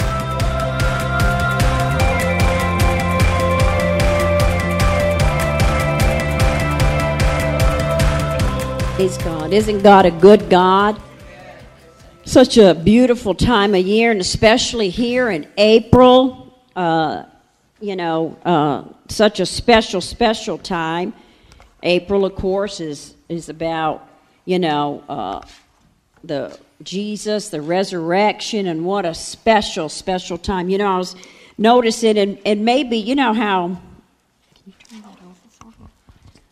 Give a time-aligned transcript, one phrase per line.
[8.96, 9.54] Praise God.
[9.54, 11.00] Isn't God a good God?
[12.26, 16.52] Such a beautiful time of year, and especially here in April.
[16.76, 17.26] Uh,
[17.82, 21.14] you know, uh, such a special, special time.
[21.84, 24.08] April, of course, is is about
[24.46, 25.42] you know uh,
[26.24, 30.70] the Jesus, the resurrection, and what a special, special time.
[30.70, 31.16] You know, I was
[31.58, 33.82] noticing, and, and maybe you know how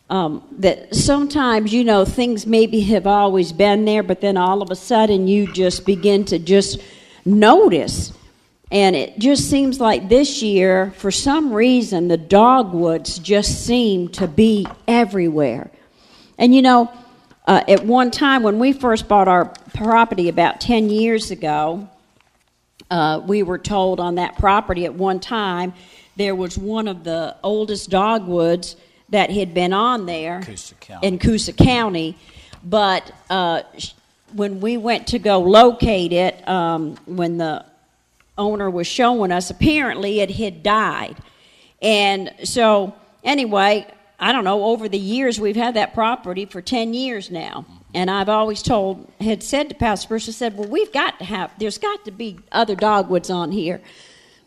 [0.09, 4.71] um, that sometimes you know things maybe have always been there, but then all of
[4.71, 6.79] a sudden you just begin to just
[7.25, 8.13] notice.
[8.71, 14.27] And it just seems like this year, for some reason, the dogwoods just seem to
[14.27, 15.71] be everywhere.
[16.37, 16.91] And you know,
[17.45, 21.87] uh, at one time when we first bought our property about 10 years ago,
[22.91, 25.73] uh, we were told on that property at one time
[26.17, 28.75] there was one of the oldest dogwoods
[29.09, 32.17] that had been on there Coosa in Coosa County.
[32.63, 33.61] But uh,
[34.33, 37.63] when we went to go locate it, um, when the
[38.37, 41.17] owner was showing us, apparently it had died.
[41.81, 43.85] And so, anyway,
[44.19, 47.65] I don't know, over the years, we've had that property for 10 years now.
[47.93, 51.25] And I've always told, had said to Pastor Bruce, I said, well, we've got to
[51.25, 53.81] have, there's got to be other dogwoods on here.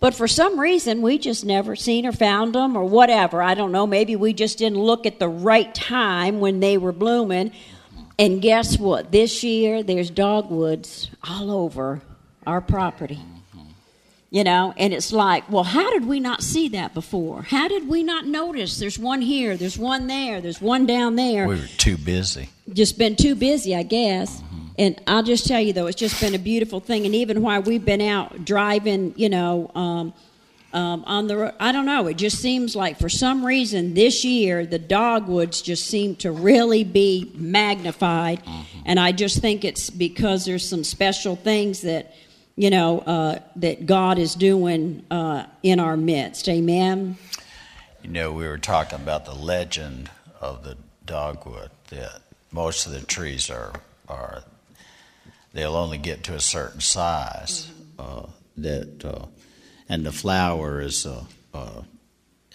[0.00, 3.42] But for some reason, we just never seen or found them or whatever.
[3.42, 3.86] I don't know.
[3.86, 7.52] Maybe we just didn't look at the right time when they were blooming.
[8.18, 9.12] And guess what?
[9.12, 12.00] This year, there's dogwoods all over
[12.46, 13.20] our property.
[14.32, 17.42] You know, and it's like, well, how did we not see that before?
[17.42, 18.78] How did we not notice?
[18.78, 22.48] There's one here, there's one there, there's one down there We were too busy.
[22.72, 24.40] just been too busy, I guess.
[24.78, 27.06] And I'll just tell you though, it's just been a beautiful thing.
[27.06, 30.14] And even while we've been out driving, you know, um,
[30.72, 32.06] um, on the road, I don't know.
[32.06, 36.84] It just seems like for some reason this year the dogwoods just seem to really
[36.84, 38.40] be magnified.
[38.86, 42.14] And I just think it's because there's some special things that
[42.60, 46.46] you know uh, that God is doing uh, in our midst.
[46.46, 47.16] Amen.
[48.02, 50.10] You know, we were talking about the legend
[50.42, 50.76] of the
[51.06, 51.70] dogwood.
[51.88, 52.20] That
[52.52, 53.72] most of the trees are
[54.10, 54.42] are
[55.54, 57.70] they'll only get to a certain size.
[57.98, 58.26] Uh,
[58.58, 59.24] that uh,
[59.88, 61.80] and the flower is uh, uh,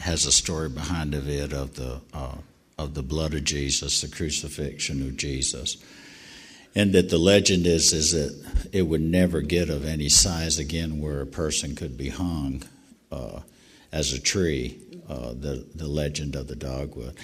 [0.01, 2.37] has a story behind of it of the uh,
[2.77, 5.77] of the blood of Jesus, the crucifixion of Jesus.
[6.75, 10.99] And that the legend is is that it would never get of any size again
[10.99, 12.63] where a person could be hung
[13.11, 13.39] uh,
[13.91, 14.81] as a tree.
[15.07, 17.15] Uh, the the legend of the dogwood.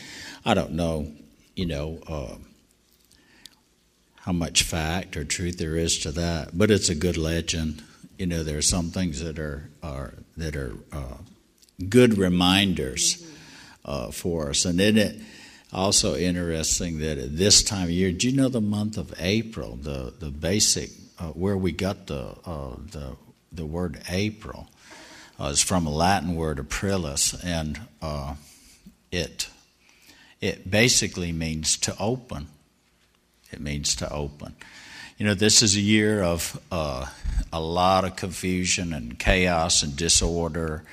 [0.46, 1.12] I don't know,
[1.56, 2.36] you know, uh,
[4.18, 7.82] how much fact or truth there is to that, but it's a good legend.
[8.20, 11.18] You know, there are some things that are are that are uh,
[11.90, 13.28] good reminders
[13.84, 15.20] uh, for us, and then it
[15.74, 19.76] also interesting that at this time of year, do you know the month of April,
[19.76, 20.90] the the basic
[21.20, 23.16] uh, where we got the uh, the
[23.52, 24.70] the word April
[25.40, 28.36] uh, is from a Latin word aprilis, and uh,
[29.12, 29.50] it
[30.42, 32.48] it basically means to open.
[33.52, 34.56] It means to open.
[35.18, 37.06] You know, this is a year of uh,
[37.54, 40.84] a lot of confusion and chaos and disorder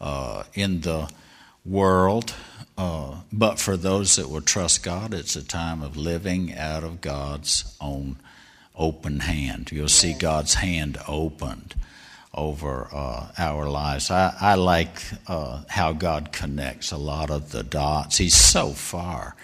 [0.00, 1.10] uh, in the
[1.66, 2.34] world.
[2.78, 7.00] Uh, but for those that will trust God, it's a time of living out of
[7.00, 8.16] God's own
[8.76, 9.72] open hand.
[9.72, 11.74] You'll see God's hand opened
[12.34, 14.10] over uh, our lives.
[14.10, 18.18] I, I like uh, how God connects a lot of the dots.
[18.18, 19.34] He's so far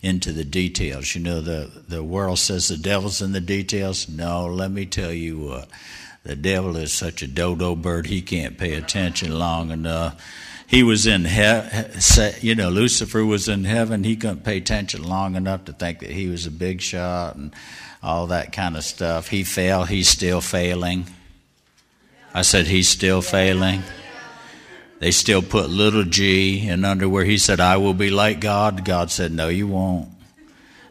[0.00, 1.14] into the details.
[1.16, 4.08] You know, the, the world says the devil's in the details.
[4.08, 5.68] No, let me tell you what.
[6.22, 10.20] The devil is such a dodo bird, he can't pay attention long enough.
[10.66, 11.92] He was in heaven,
[12.40, 14.02] you know, Lucifer was in heaven.
[14.02, 17.52] He couldn't pay attention long enough to think that he was a big shot and
[18.02, 19.28] all that kind of stuff.
[19.28, 21.06] He fell, he's still failing.
[22.34, 23.82] I said, he's still failing.
[24.98, 27.24] They still put little g in underwear.
[27.24, 28.84] He said, I will be like God.
[28.84, 30.08] God said, No, you won't.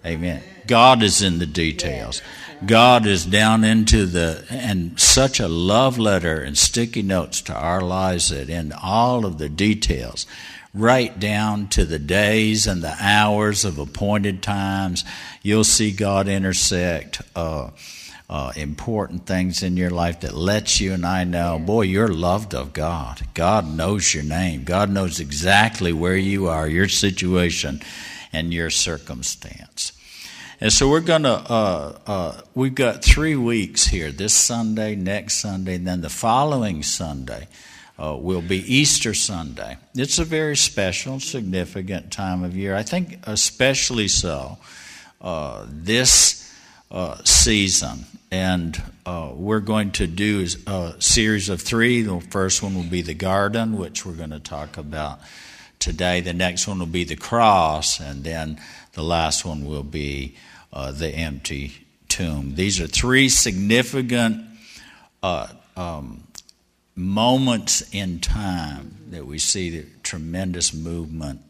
[0.05, 0.43] Amen.
[0.67, 2.21] God is in the details.
[2.67, 7.81] God is down into the, and such a love letter and sticky notes to our
[7.81, 10.25] lives that in all of the details,
[10.73, 15.05] right down to the days and the hours of appointed times,
[15.41, 17.69] you'll see God intersect uh,
[18.29, 22.53] uh, important things in your life that lets you and I know, boy, you're loved
[22.53, 23.21] of God.
[23.33, 24.63] God knows your name.
[24.63, 27.81] God knows exactly where you are, your situation,
[28.33, 29.91] and your circumstance.
[30.61, 35.35] And so we're going to, uh, uh, we've got three weeks here this Sunday, next
[35.35, 37.49] Sunday, and then the following Sunday
[38.01, 39.77] uh, will be Easter Sunday.
[39.95, 42.73] It's a very special, significant time of year.
[42.73, 44.57] I think, especially so,
[45.21, 46.53] uh, this
[46.89, 48.05] uh, season.
[48.31, 52.01] And uh, we're going to do a series of three.
[52.01, 55.19] The first one will be the garden, which we're going to talk about
[55.79, 56.21] today.
[56.21, 58.59] The next one will be the cross, and then
[58.95, 60.35] the last one will be
[60.73, 62.55] uh, the empty tomb.
[62.55, 64.43] These are three significant
[65.21, 65.47] uh,
[65.77, 66.23] um,
[66.95, 71.41] moments in time that we see the tremendous movement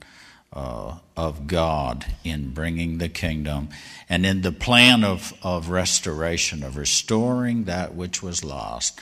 [0.53, 3.69] uh, of God in bringing the kingdom
[4.09, 8.99] and in the plan of, of restoration, of restoring that which was lost,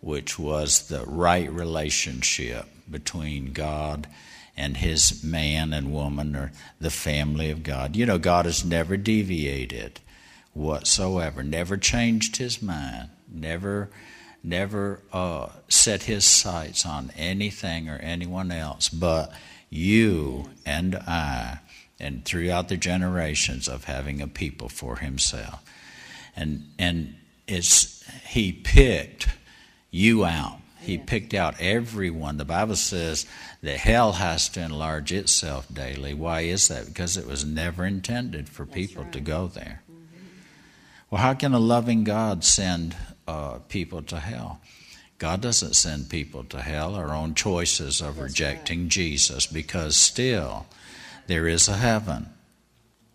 [0.00, 4.06] which was the right relationship between God
[4.56, 7.96] and his man and woman or the family of God.
[7.96, 10.00] You know, God has never deviated
[10.52, 13.90] whatsoever, never changed his mind, never
[14.46, 19.32] never uh, set his sights on anything or anyone else but
[19.74, 21.58] you and I,
[21.98, 25.64] and throughout the generations of having a people for himself.
[26.36, 27.16] And, and
[27.48, 29.28] it's, he picked
[29.90, 30.58] you out.
[30.84, 32.36] He picked out everyone.
[32.36, 33.26] The Bible says
[33.62, 36.12] that hell has to enlarge itself daily.
[36.14, 36.86] Why is that?
[36.86, 39.82] Because it was never intended for people to go there.
[41.10, 42.94] Well, how can a loving God send
[43.26, 44.60] uh, people to hell?
[45.18, 48.88] God doesn't send people to hell, our own choices of That's rejecting right.
[48.88, 50.66] Jesus, because still
[51.28, 52.28] there is a heaven,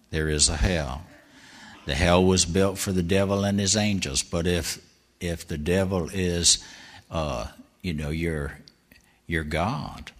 [0.10, 1.04] there is a hell.
[1.86, 4.80] The hell was built for the devil and his angels, but if
[5.19, 6.63] if the devil is,
[7.12, 7.48] uh,
[7.81, 8.59] you know, your
[9.27, 10.11] your God,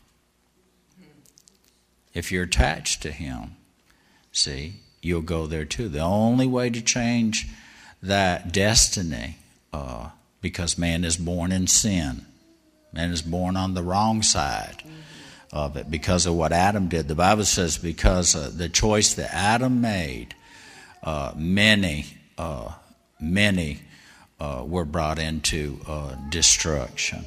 [2.14, 3.56] if you're attached to him,
[4.32, 5.90] see, you'll go there too.
[5.90, 7.48] The only way to change
[8.02, 9.38] that destiny.
[9.74, 10.10] Uh,
[10.42, 12.26] because man is born in sin.
[12.94, 14.84] Man is born on the wrong side
[15.52, 17.08] of it because of what Adam did.
[17.08, 20.34] The Bible says because of the choice that Adam made,
[21.04, 22.06] uh, many,
[22.38, 22.74] uh,
[23.20, 23.80] many
[24.40, 27.26] uh, were brought into uh, destruction.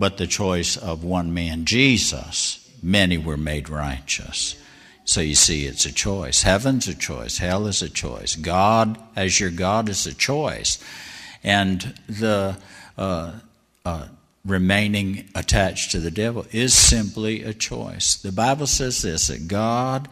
[0.00, 4.56] But the choice of one man, Jesus, many were made righteous.
[5.04, 6.42] So you see, it's a choice.
[6.42, 7.38] Heaven's a choice.
[7.38, 8.34] Hell is a choice.
[8.34, 10.78] God, as your God, is a choice
[11.42, 12.56] and the
[12.98, 13.32] uh,
[13.84, 14.08] uh,
[14.44, 18.16] remaining attached to the devil is simply a choice.
[18.16, 20.08] The Bible says this that God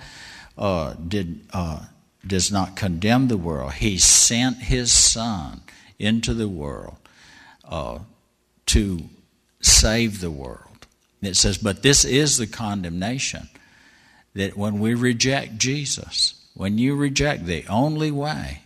[0.57, 1.87] uh, did uh,
[2.27, 5.63] does not condemn the world; He sent His Son
[5.99, 6.97] into the world
[7.65, 8.01] uh,
[8.67, 9.09] to
[9.61, 10.87] save the world.
[11.21, 13.49] It says, but this is the condemnation
[14.35, 18.63] that when we reject Jesus, when you reject the only way,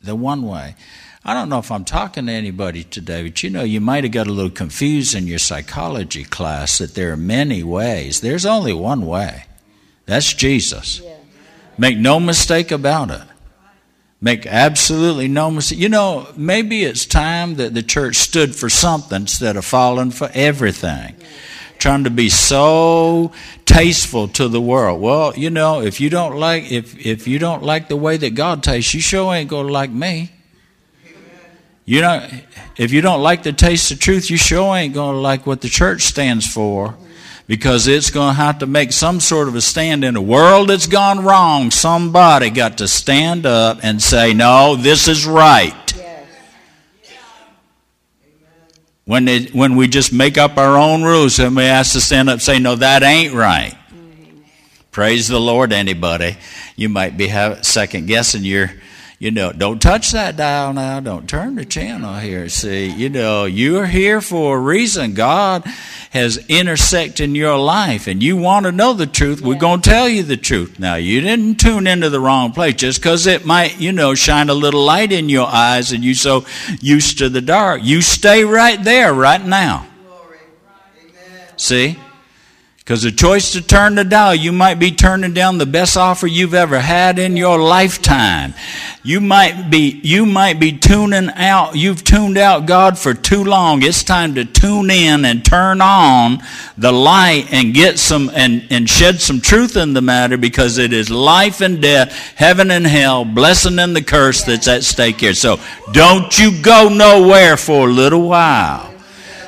[0.00, 0.76] the one way,
[1.24, 4.12] I don't know if I'm talking to anybody today, but you know, you might have
[4.12, 8.20] got a little confused in your psychology class that there are many ways.
[8.20, 9.44] There's only one way.
[10.06, 11.02] That's Jesus.
[11.76, 13.22] Make no mistake about it.
[14.22, 15.78] Make absolutely no mistake.
[15.78, 20.30] You know, maybe it's time that the church stood for something instead of falling for
[20.34, 21.16] everything.
[21.78, 23.32] Trying to be so
[23.64, 25.00] tasteful to the world.
[25.00, 28.34] Well, you know, if you don't like if if you don't like the way that
[28.34, 30.30] God tastes, you sure ain't gonna like me.
[31.86, 32.28] You know,
[32.76, 35.68] if you don't like the taste of truth, you sure ain't to like what the
[35.68, 36.94] church stands for
[37.50, 40.68] because it's going to have to make some sort of a stand in a world
[40.68, 41.72] that's gone wrong.
[41.72, 45.74] Somebody got to stand up and say, no, this is right.
[49.04, 52.28] When, they, when we just make up our own rules, and we has to stand
[52.28, 53.76] up and say, no, that ain't right.
[54.92, 56.36] Praise the Lord, anybody.
[56.76, 57.30] You might be
[57.62, 58.70] second guessing your
[59.20, 60.98] you know, don't touch that dial now.
[60.98, 62.48] Don't turn the channel here.
[62.48, 65.12] See, you know, you're here for a reason.
[65.12, 65.62] God
[66.08, 69.42] has intersected in your life and you want to know the truth.
[69.42, 70.78] We're going to tell you the truth.
[70.78, 74.48] Now, you didn't tune into the wrong place just because it might, you know, shine
[74.48, 76.46] a little light in your eyes and you so
[76.80, 77.82] used to the dark.
[77.84, 79.86] You stay right there right now.
[81.58, 81.98] See?
[82.90, 86.26] Because the choice to turn the dial, you might be turning down the best offer
[86.26, 88.52] you've ever had in your lifetime.
[89.04, 93.84] You might be, you might be tuning out, you've tuned out God for too long.
[93.84, 96.40] It's time to tune in and turn on
[96.76, 100.92] the light and get some, and, and shed some truth in the matter because it
[100.92, 105.34] is life and death, heaven and hell, blessing and the curse that's at stake here.
[105.34, 105.60] So
[105.92, 108.89] don't you go nowhere for a little while.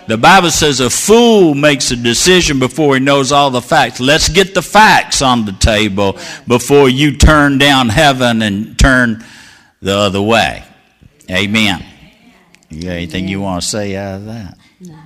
[0.06, 4.00] The Bible says a fool makes a decision before he knows all the facts.
[4.00, 9.24] Let's get the facts on the table before you turn down heaven and turn
[9.80, 10.64] the other way.
[11.30, 11.84] Amen.
[12.68, 14.58] You got anything you want to say out of that?
[14.80, 14.98] No.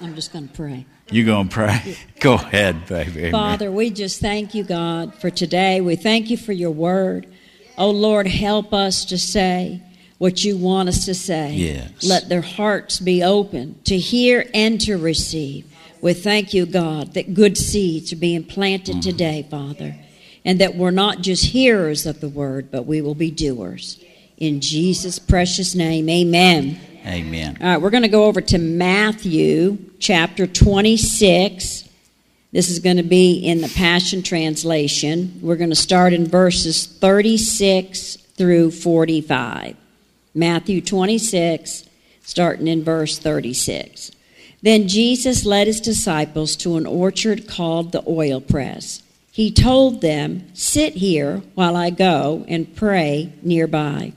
[0.00, 0.86] I'm just going to pray.
[1.10, 1.96] You going to pray?
[2.20, 3.20] Go ahead, baby.
[3.20, 3.32] Amen.
[3.32, 5.80] Father, we just thank you, God, for today.
[5.80, 7.26] We thank you for your word.
[7.78, 9.82] Oh, Lord, help us to say
[10.18, 11.52] what you want us to say.
[11.52, 12.04] Yes.
[12.04, 15.64] Let their hearts be open to hear and to receive.
[16.00, 19.96] We thank you, God, that good seeds are being planted mm today, Father,
[20.44, 24.02] and that we're not just hearers of the word, but we will be doers.
[24.36, 26.80] In Jesus' precious name, amen.
[27.06, 27.58] Amen.
[27.60, 31.88] All right, we're going to go over to Matthew chapter 26.
[32.52, 35.38] This is going to be in the Passion Translation.
[35.42, 39.76] We're going to start in verses 36 through 45.
[40.34, 41.84] Matthew 26,
[42.22, 44.12] starting in verse 36.
[44.62, 49.02] Then Jesus led his disciples to an orchard called the oil press.
[49.30, 54.12] He told them, Sit here while I go and pray nearby.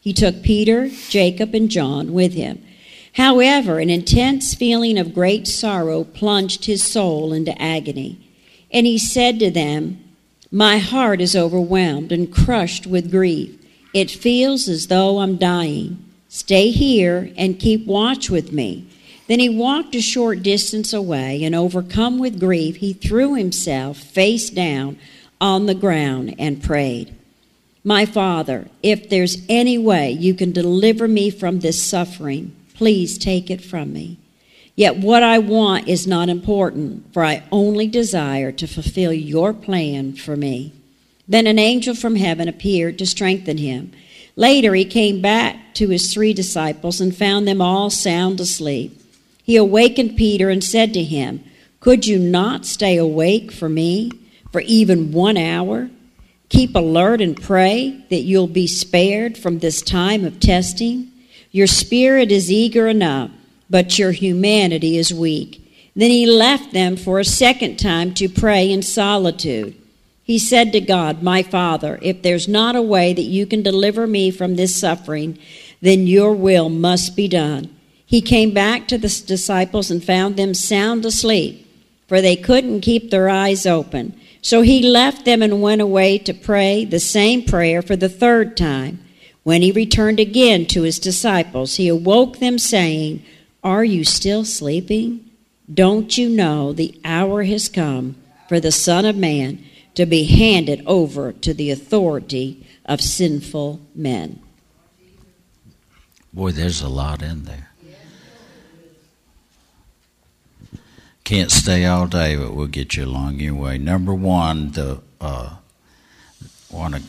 [0.00, 2.62] He took Peter, Jacob, and John with him.
[3.14, 8.18] However, an intense feeling of great sorrow plunged his soul into agony.
[8.72, 10.02] And he said to them,
[10.50, 13.56] My heart is overwhelmed and crushed with grief.
[13.94, 16.04] It feels as though I'm dying.
[16.28, 18.88] Stay here and keep watch with me.
[19.28, 24.50] Then he walked a short distance away, and overcome with grief, he threw himself face
[24.50, 24.98] down
[25.40, 27.14] on the ground and prayed.
[27.84, 33.50] My Father, if there's any way you can deliver me from this suffering, please take
[33.50, 34.18] it from me.
[34.74, 40.14] Yet what I want is not important, for I only desire to fulfill your plan
[40.14, 40.72] for me.
[41.26, 43.92] Then an angel from heaven appeared to strengthen him.
[44.36, 49.00] Later, he came back to his three disciples and found them all sound asleep.
[49.42, 51.44] He awakened Peter and said to him,
[51.80, 54.10] Could you not stay awake for me
[54.50, 55.90] for even one hour?
[56.48, 61.10] Keep alert and pray that you'll be spared from this time of testing.
[61.50, 63.30] Your spirit is eager enough,
[63.70, 65.60] but your humanity is weak.
[65.96, 69.76] Then he left them for a second time to pray in solitude.
[70.24, 74.06] He said to God, My Father, if there's not a way that you can deliver
[74.06, 75.38] me from this suffering,
[75.82, 77.68] then your will must be done.
[78.06, 81.66] He came back to the disciples and found them sound asleep,
[82.08, 84.18] for they couldn't keep their eyes open.
[84.40, 88.56] So he left them and went away to pray the same prayer for the third
[88.56, 89.00] time.
[89.42, 93.22] When he returned again to his disciples, he awoke them, saying,
[93.62, 95.28] Are you still sleeping?
[95.72, 98.16] Don't you know the hour has come
[98.48, 99.62] for the Son of Man?
[99.94, 104.40] To be handed over to the authority of sinful men.
[106.32, 107.70] Boy, there's a lot in there.
[111.22, 113.78] Can't stay all day, but we'll get you along your way.
[113.78, 115.56] Number one, the uh,
[116.70, 117.02] want to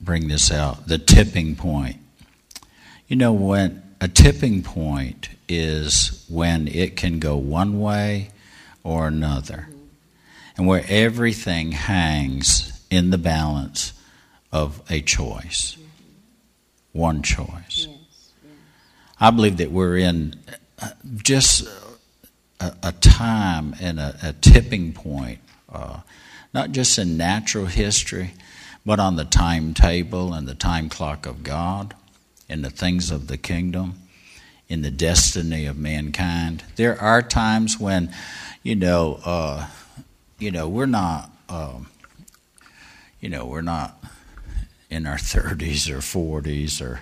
[0.00, 1.98] bring this out the tipping point.
[3.06, 8.30] You know, when a tipping point is when it can go one way
[8.82, 9.68] or another
[10.56, 13.92] and where everything hangs in the balance
[14.50, 15.76] of a choice.
[16.92, 17.88] One choice.
[19.18, 20.34] I believe that we're in
[20.80, 21.66] uh, just
[22.60, 25.38] a, a time and a, a tipping point,
[25.72, 26.00] uh,
[26.52, 28.34] not just in natural history,
[28.84, 31.94] but on the timetable and the time clock of God,
[32.48, 33.94] in the things of the kingdom,
[34.68, 36.64] in the destiny of mankind.
[36.76, 38.12] There are times when,
[38.62, 39.68] you know, uh,
[40.42, 41.86] you know, we're not, um,
[43.20, 44.02] you know, we're not
[44.90, 47.00] in our 30s or 40s or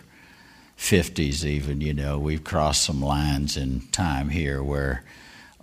[0.76, 1.80] 50s even.
[1.80, 5.04] You know, we've crossed some lines in time here where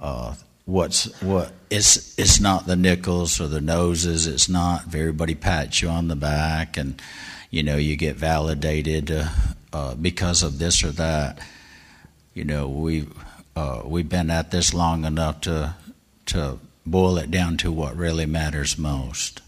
[0.01, 0.33] uh,
[0.65, 4.25] what's what it's it's not the nickels or the noses.
[4.25, 6.99] It's not everybody pats you on the back and
[7.49, 9.29] you know you get validated uh,
[9.71, 11.39] uh, because of this or that.
[12.33, 13.07] You know, we
[13.55, 15.75] uh, we've been at this long enough to
[16.27, 16.59] to
[16.91, 19.41] boil it down to what really matters most.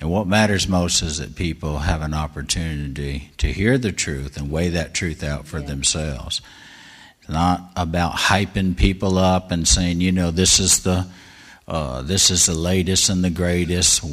[0.00, 4.50] And what matters most is that people have an opportunity to hear the truth and
[4.50, 5.66] weigh that truth out for yeah.
[5.66, 6.40] themselves.
[7.28, 11.06] not about hyping people up and saying, you know, this is the
[11.68, 14.04] uh, this is the latest and the greatest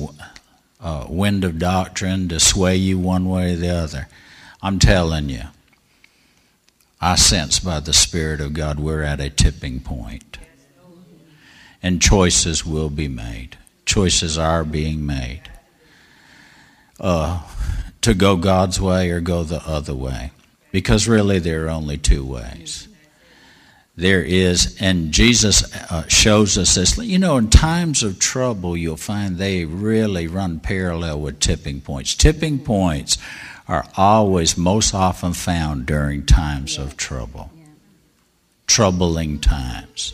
[0.79, 4.07] uh, wind of doctrine to sway you one way or the other.
[4.61, 5.43] I'm telling you,
[7.01, 10.37] I sense by the Spirit of God we're at a tipping point.
[11.81, 13.57] And choices will be made.
[13.85, 15.43] Choices are being made.
[16.99, 17.41] Uh,
[18.01, 20.31] to go God's way or go the other way.
[20.71, 22.87] Because really, there are only two ways.
[23.95, 26.97] There is, and Jesus uh, shows us this.
[26.99, 32.13] You know, in times of trouble, you'll find they really run parallel with tipping points.
[32.13, 33.17] Tipping points
[33.67, 37.51] are always most often found during times of trouble,
[38.67, 40.13] troubling times,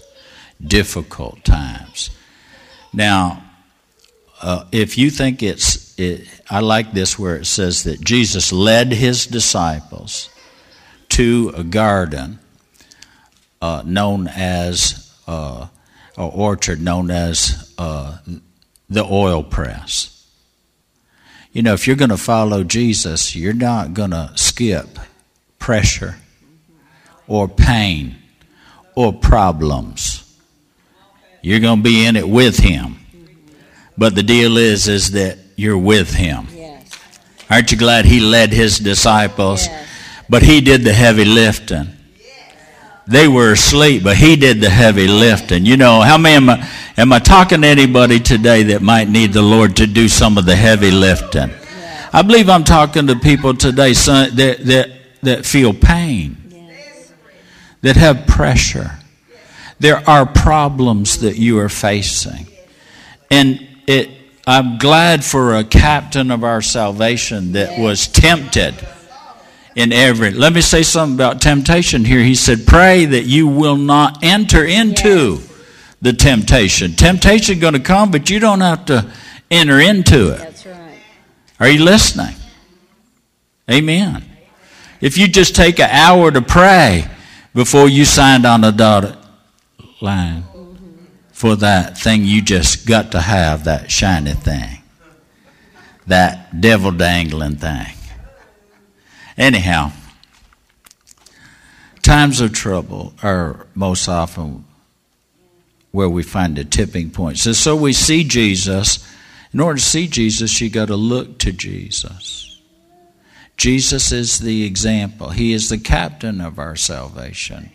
[0.65, 2.09] difficult times.
[2.93, 3.43] Now,
[4.41, 8.91] uh, if you think it's, it, I like this where it says that Jesus led
[8.91, 10.29] his disciples
[11.09, 12.39] to a garden
[13.61, 15.67] uh, known as, uh,
[16.17, 18.17] or orchard known as uh,
[18.89, 20.27] the oil press.
[21.53, 24.99] You know, if you're going to follow Jesus, you're not going to skip
[25.59, 26.17] pressure
[27.27, 28.17] or pain
[28.95, 30.22] or problems.
[31.43, 32.95] You're going to be in it with him.
[33.97, 36.47] But the deal is is that you're with him.
[36.55, 36.89] Yes.
[37.49, 39.65] Aren't you glad he led his disciples?
[39.65, 39.89] Yes.
[40.29, 41.89] But he did the heavy lifting.
[43.05, 45.65] They were asleep, but he did the heavy lifting.
[45.65, 49.33] You know, how many am I, am I talking to anybody today that might need
[49.33, 51.51] the Lord to do some of the heavy lifting?
[52.13, 56.37] I believe I'm talking to people today that, that, that feel pain,
[57.81, 58.91] that have pressure.
[59.79, 62.47] There are problems that you are facing.
[63.29, 64.09] And it,
[64.45, 68.75] I'm glad for a captain of our salvation that was tempted
[69.75, 70.31] in every.
[70.31, 72.21] Let me say something about temptation here.
[72.21, 75.39] He said, Pray that you will not enter into
[76.01, 76.93] the temptation.
[76.93, 79.11] Temptation going to come, but you don't have to
[79.49, 80.39] enter into it.
[80.39, 80.99] That's right.
[81.59, 82.35] Are you listening?
[83.71, 84.25] Amen.
[84.99, 87.07] If you just take an hour to pray
[87.53, 89.17] before you signed on the dotted
[90.03, 90.43] line
[91.31, 94.83] for that thing you just got to have, that shiny thing,
[96.05, 97.95] that devil dangling thing.
[99.37, 99.91] Anyhow,
[102.03, 104.65] times of trouble are most often
[105.91, 107.45] where we find the tipping points.
[107.45, 109.07] And so we see Jesus.
[109.53, 112.59] In order to see Jesus, you got to look to Jesus.
[113.57, 115.29] Jesus is the example.
[115.29, 117.69] He is the captain of our salvation.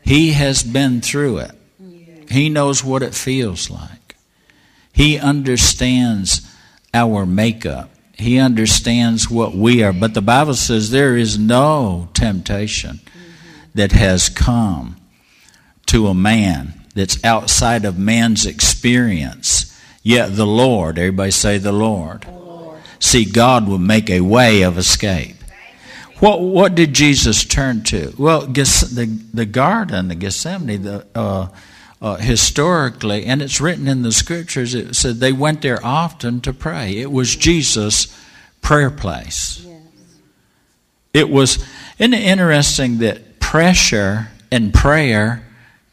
[0.00, 1.57] He has been through it.
[2.30, 4.16] He knows what it feels like.
[4.92, 6.54] He understands
[6.92, 7.90] our makeup.
[8.14, 9.92] He understands what we are.
[9.92, 13.00] But the Bible says there is no temptation
[13.74, 14.96] that has come
[15.86, 19.80] to a man that's outside of man's experience.
[20.02, 22.26] Yet the Lord, everybody say the Lord.
[22.98, 25.36] See, God will make a way of escape.
[26.18, 28.12] What, what did Jesus turn to?
[28.18, 31.48] Well, the, the garden, the Gethsemane, the, uh,
[32.00, 36.52] uh, historically, and it's written in the scriptures, it said they went there often to
[36.52, 36.98] pray.
[36.98, 38.16] It was Jesus'
[38.62, 39.64] prayer place.
[39.64, 39.82] Yes.
[41.12, 41.64] It was
[41.98, 45.44] isn't it interesting that pressure and prayer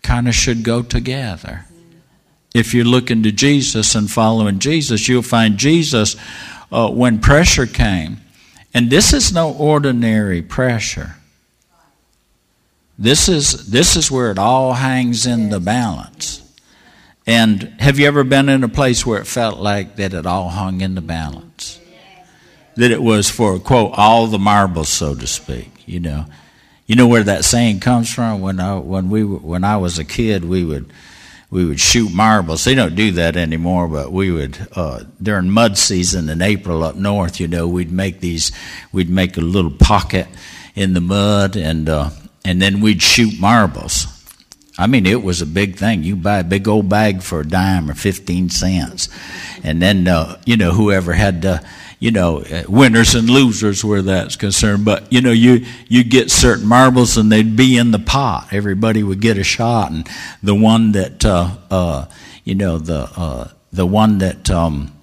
[0.04, 1.66] kind of should go together.
[2.54, 6.16] If you're looking to Jesus and following Jesus, you'll find Jesus
[6.72, 8.22] uh, when pressure came.
[8.74, 11.15] And this is no ordinary pressure.
[12.98, 16.42] This is, this is where it all hangs in the balance.
[17.28, 20.50] And have you ever been in a place where it felt like that it all
[20.50, 21.80] hung in the balance?
[22.76, 26.26] That it was for, quote, all the marbles, so to speak, you know.
[26.88, 28.42] You know where that saying comes from?
[28.42, 30.92] When I, when we, when I was a kid, we would,
[31.50, 32.64] we would shoot marbles.
[32.64, 36.96] They don't do that anymore, but we would uh, during mud season in April up
[36.96, 37.40] north.
[37.40, 38.52] You know, we'd make these,
[38.92, 40.28] we'd make a little pocket
[40.76, 42.10] in the mud, and uh,
[42.46, 44.08] and then we'd shoot marbles.
[44.78, 46.04] I mean, it was a big thing.
[46.04, 49.10] You buy a big old bag for a dime or 15 cents.
[49.64, 51.66] And then, uh, you know, whoever had the,
[52.00, 54.84] you know, uh, winners and losers where that's concerned.
[54.84, 58.50] But, you know, you, you get certain marbles and they'd be in the pot.
[58.52, 59.92] Everybody would get a shot.
[59.92, 60.08] And
[60.44, 62.06] the one that, uh, uh,
[62.44, 64.95] you know, the, uh, the one that, um,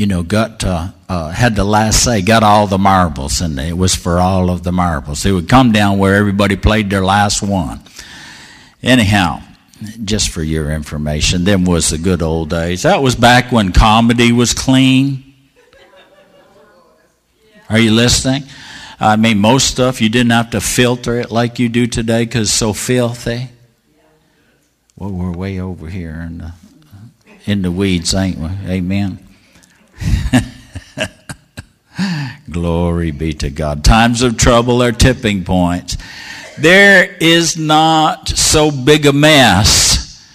[0.00, 3.76] you know, got uh, uh, had the last say, got all the marbles, and it
[3.76, 5.26] was for all of the marbles.
[5.26, 7.82] It would come down where everybody played their last one.
[8.82, 9.42] Anyhow,
[10.02, 12.84] just for your information, them was the good old days.
[12.84, 15.34] That was back when comedy was clean.
[17.68, 18.44] Are you listening?
[18.98, 22.48] I mean, most stuff you didn't have to filter it like you do today because
[22.48, 23.50] it's so filthy.
[24.96, 26.52] Well, we're way over here in the,
[27.44, 28.48] in the weeds, ain't we?
[28.66, 29.26] Amen.
[32.50, 33.84] Glory be to God.
[33.84, 35.96] Times of trouble are tipping points.
[36.58, 40.26] There is not so big a mess,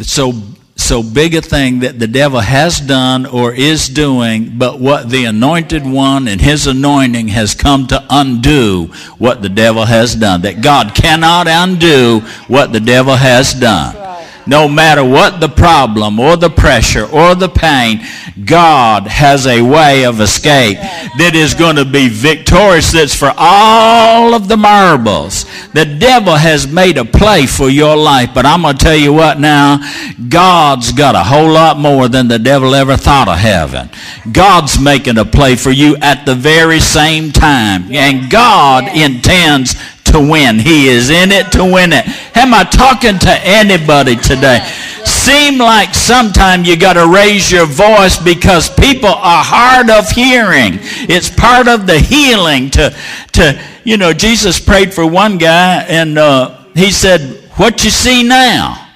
[0.00, 0.32] so
[0.76, 5.24] so big a thing that the devil has done or is doing, but what the
[5.24, 8.86] anointed one and his anointing has come to undo
[9.18, 10.42] what the devil has done.
[10.42, 14.09] That God cannot undo what the devil has done.
[14.50, 18.04] No matter what the problem or the pressure or the pain,
[18.44, 22.90] God has a way of escape that is going to be victorious.
[22.90, 25.44] That's for all of the marbles.
[25.72, 29.12] The devil has made a play for your life, but I'm going to tell you
[29.12, 29.88] what now,
[30.28, 33.88] God's got a whole lot more than the devil ever thought of having.
[34.32, 37.92] God's making a play for you at the very same time.
[37.92, 39.76] And God intends
[40.10, 40.58] to win.
[40.58, 42.06] He is in it to win it.
[42.36, 44.60] Am I talking to anybody today?
[45.04, 50.78] Seem like sometime you got to raise your voice because people are hard of hearing.
[51.08, 52.96] It's part of the healing to,
[53.32, 58.22] to you know, Jesus prayed for one guy and uh, he said, what you see
[58.22, 58.88] now?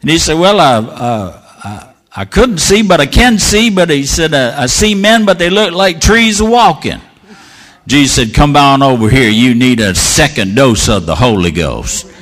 [0.00, 3.70] And he said, well, I, uh, I, I couldn't see, but I can see.
[3.70, 7.00] But he said, I, I see men, but they look like trees walking.
[7.86, 9.30] Jesus said, Come on over here.
[9.30, 12.12] You need a second dose of the Holy Ghost.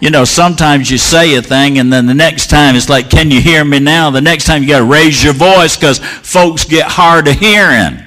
[0.00, 3.30] You know, sometimes you say a thing and then the next time it's like, Can
[3.30, 4.10] you hear me now?
[4.10, 8.06] The next time you got to raise your voice because folks get hard of hearing.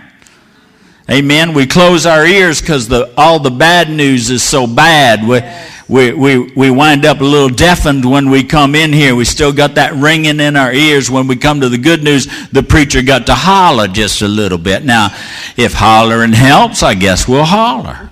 [1.09, 1.53] Amen.
[1.53, 5.25] We close our ears because all the bad news is so bad.
[5.25, 5.41] We,
[5.87, 9.15] we, we, we wind up a little deafened when we come in here.
[9.15, 11.09] We still got that ringing in our ears.
[11.09, 14.57] When we come to the good news, the preacher got to holler just a little
[14.57, 14.83] bit.
[14.83, 15.07] Now,
[15.55, 18.09] if hollering helps, I guess we'll holler.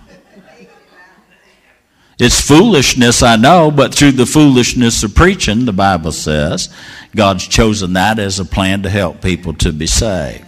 [2.17, 6.73] It's foolishness, I know, but through the foolishness of preaching, the Bible says,
[7.13, 10.44] God's chosen that as a plan to help people to be saved.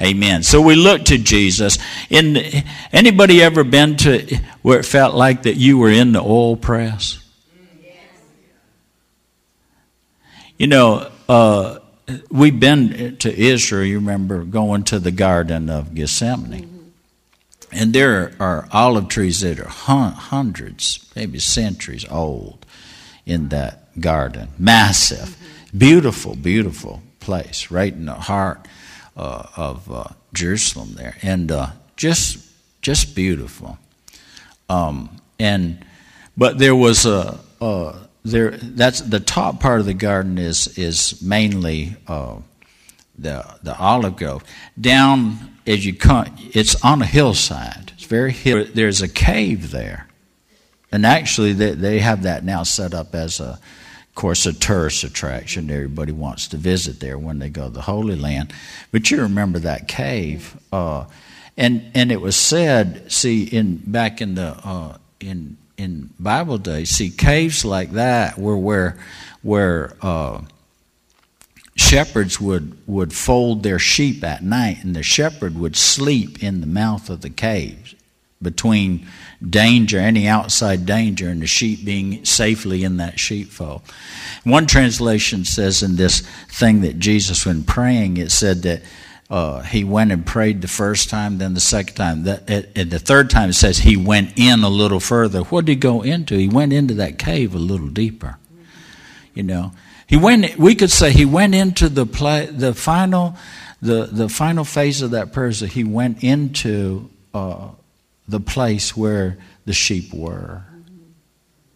[0.00, 0.42] Amen.
[0.42, 1.78] So we look to Jesus.
[2.10, 2.36] In
[2.92, 7.20] anybody ever been to where it felt like that you were in the oil press?
[10.58, 11.78] You know, uh,
[12.30, 13.84] we've been to Israel.
[13.84, 16.92] You remember going to the Garden of Gethsemane.
[17.70, 22.66] And there are olive trees that are hundreds, maybe centuries old
[23.26, 24.50] in that garden.
[24.58, 25.36] Massive,
[25.76, 28.66] beautiful, beautiful place, right in the heart
[29.16, 32.38] uh, of uh, Jerusalem there, and uh, just
[32.82, 33.78] just beautiful.
[34.68, 35.84] Um, and
[36.36, 41.22] but there was a, a, there that's the top part of the garden is is
[41.22, 42.36] mainly uh,
[43.18, 44.42] the the olive grove.
[44.80, 47.92] Down as you come, it's on a hillside.
[47.94, 48.66] It's very hill.
[48.72, 50.08] There's a cave there,
[50.90, 53.58] and actually they they have that now set up as a
[54.14, 55.68] of course, a tourist attraction.
[55.68, 58.52] Everybody wants to visit there when they go to the Holy Land.
[58.92, 61.06] But you remember that cave, uh,
[61.56, 63.10] and and it was said.
[63.10, 68.56] See, in back in the uh, in in Bible days, see caves like that were
[68.56, 68.96] where
[69.42, 70.42] where uh,
[71.74, 76.68] shepherds would would fold their sheep at night, and the shepherd would sleep in the
[76.68, 77.96] mouth of the cave
[78.42, 79.06] between
[79.48, 83.82] danger, any outside danger, and the sheep being safely in that sheepfold.
[84.44, 88.82] One translation says in this thing that Jesus, when praying, it said that
[89.30, 92.24] uh, he went and prayed the first time, then the second time.
[92.24, 95.40] That, and the third time it says he went in a little further.
[95.40, 96.36] What did he go into?
[96.36, 98.36] He went into that cave a little deeper.
[99.32, 99.72] You know,
[100.06, 100.56] he went.
[100.58, 103.36] We could say he went into the play, the final,
[103.80, 105.50] the the final phase of that prayer.
[105.50, 107.70] That he went into uh,
[108.26, 110.64] the place where the sheep were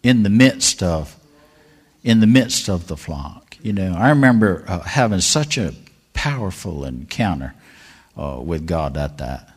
[0.02, 1.16] in the midst of
[2.02, 3.94] in the midst of the flock you know.
[3.96, 5.74] I remember uh, having such a
[6.12, 7.54] powerful encounter
[8.16, 9.48] uh, with god at that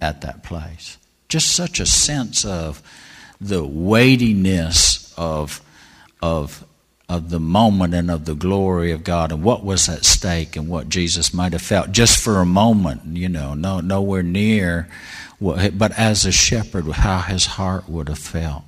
[0.00, 0.98] at that place.
[1.28, 2.82] Just such a sense of
[3.40, 5.60] the weightiness of
[6.22, 6.64] of
[7.08, 10.68] of the moment and of the glory of God and what was at stake and
[10.68, 14.88] what Jesus might have felt just for a moment, you know, no nowhere near
[15.44, 18.64] but as a shepherd, how his heart would have felt.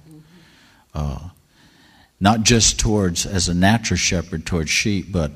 [0.94, 1.30] Uh,
[2.20, 5.32] not just towards, as a natural shepherd, towards sheep, but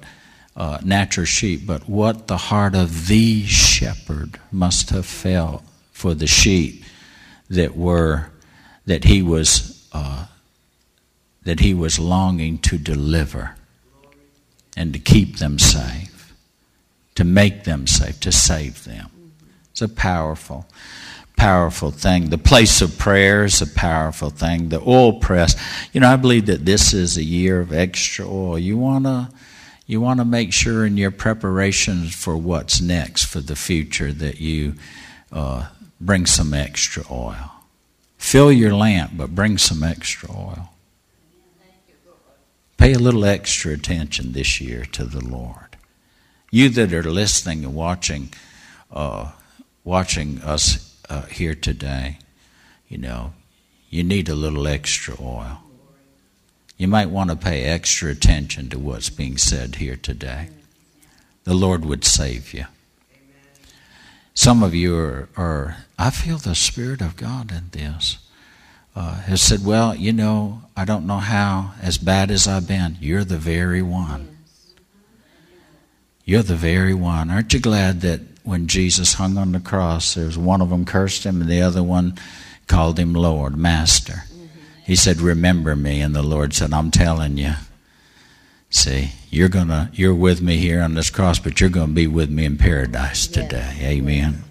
[0.57, 6.27] uh, natural sheep, but what the heart of the shepherd must have felt for the
[6.27, 6.85] sheep
[7.49, 8.31] that were,
[8.87, 10.27] that he was, uh,
[11.43, 13.57] that he was longing to deliver
[14.77, 16.35] and to keep them safe,
[17.15, 19.11] to make them safe, to save them.
[19.71, 20.67] It's a powerful
[21.41, 22.29] powerful thing.
[22.29, 24.69] The place of prayer is a powerful thing.
[24.69, 25.57] The oil press.
[25.91, 28.59] You know, I believe that this is a year of extra oil.
[28.59, 29.31] You wanna
[29.87, 34.39] you want to make sure in your preparations for what's next for the future that
[34.39, 34.75] you
[35.33, 37.51] uh, bring some extra oil.
[38.19, 40.69] Fill your lamp, but bring some extra oil.
[42.77, 45.77] Pay a little extra attention this year to the Lord.
[46.51, 48.33] You that are listening and watching,
[48.93, 49.33] uh,
[49.83, 52.19] watching us uh, here today,
[52.89, 53.35] you know,
[53.91, 55.59] you need a little extra oil.
[56.79, 60.49] You might want to pay extra attention to what's being said here today.
[61.45, 62.67] The Lord would save you.
[64.33, 68.19] Some of you are, are I feel the Spirit of God in this.
[68.97, 72.97] Uh, has said, Well, you know, I don't know how, as bad as I've been,
[73.01, 74.39] you're the very one.
[76.25, 77.31] You're the very one.
[77.31, 78.21] Aren't you glad that
[78.51, 81.63] when Jesus hung on the cross, there was one of them cursed him and the
[81.63, 82.19] other one
[82.67, 84.25] called him Lord, Master.
[84.27, 84.47] Mm-hmm.
[84.85, 86.01] He said, Remember me.
[86.01, 87.53] And the Lord said, I'm telling you.
[88.69, 92.29] See, you're gonna you're with me here on this cross, but you're gonna be with
[92.29, 93.77] me in paradise today.
[93.79, 93.83] Yes.
[93.83, 94.45] Amen.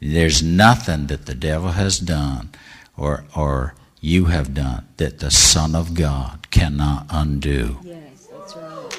[0.00, 2.50] There's nothing that the devil has done
[2.96, 7.78] or or you have done that the Son of God cannot undo.
[7.82, 8.98] Yes, that's right.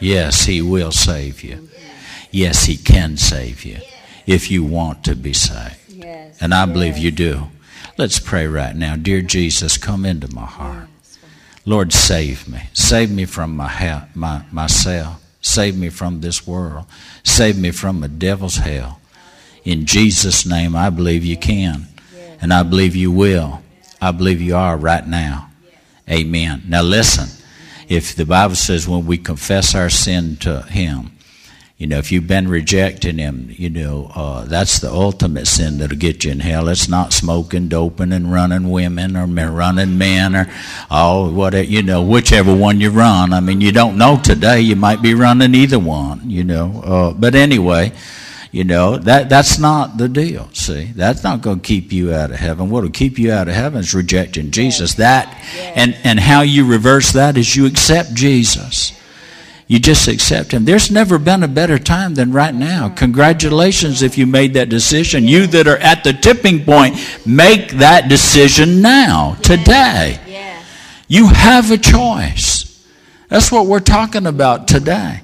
[0.00, 1.56] Yes, he will save you.
[1.56, 1.73] Mm-hmm.
[2.34, 3.78] Yes, He can save you
[4.26, 5.78] if you want to be saved.
[5.88, 6.42] Yes.
[6.42, 7.44] And I believe you do.
[7.96, 8.96] Let's pray right now.
[8.96, 10.88] Dear Jesus, come into my heart.
[11.64, 12.64] Lord, save me.
[12.72, 15.22] Save me from my, ha- my myself.
[15.42, 16.86] Save me from this world.
[17.22, 19.00] Save me from the devil's hell.
[19.62, 21.86] In Jesus' name, I believe you can.
[22.40, 23.62] And I believe you will.
[24.02, 25.50] I believe you are right now.
[26.10, 26.64] Amen.
[26.66, 27.28] Now listen.
[27.88, 31.13] If the Bible says when we confess our sin to Him,
[31.76, 35.98] you know, if you've been rejecting him, you know, uh, that's the ultimate sin that'll
[35.98, 36.68] get you in hell.
[36.68, 40.48] It's not smoking, doping, and running women or running men or
[40.88, 43.32] all whatever, you know, whichever one you run.
[43.32, 44.60] I mean, you don't know today.
[44.60, 46.80] You might be running either one, you know.
[46.84, 47.92] Uh, but anyway,
[48.52, 50.92] you know, that, that's not the deal, see.
[50.94, 52.70] That's not going to keep you out of heaven.
[52.70, 54.94] What will keep you out of heaven is rejecting Jesus.
[54.94, 55.26] That,
[55.74, 58.92] and, and how you reverse that is you accept Jesus.
[59.66, 60.64] You just accept Him.
[60.64, 62.90] There's never been a better time than right now.
[62.90, 65.24] Congratulations if you made that decision.
[65.24, 70.20] You that are at the tipping point, make that decision now, today.
[71.08, 72.84] You have a choice.
[73.28, 75.22] That's what we're talking about today.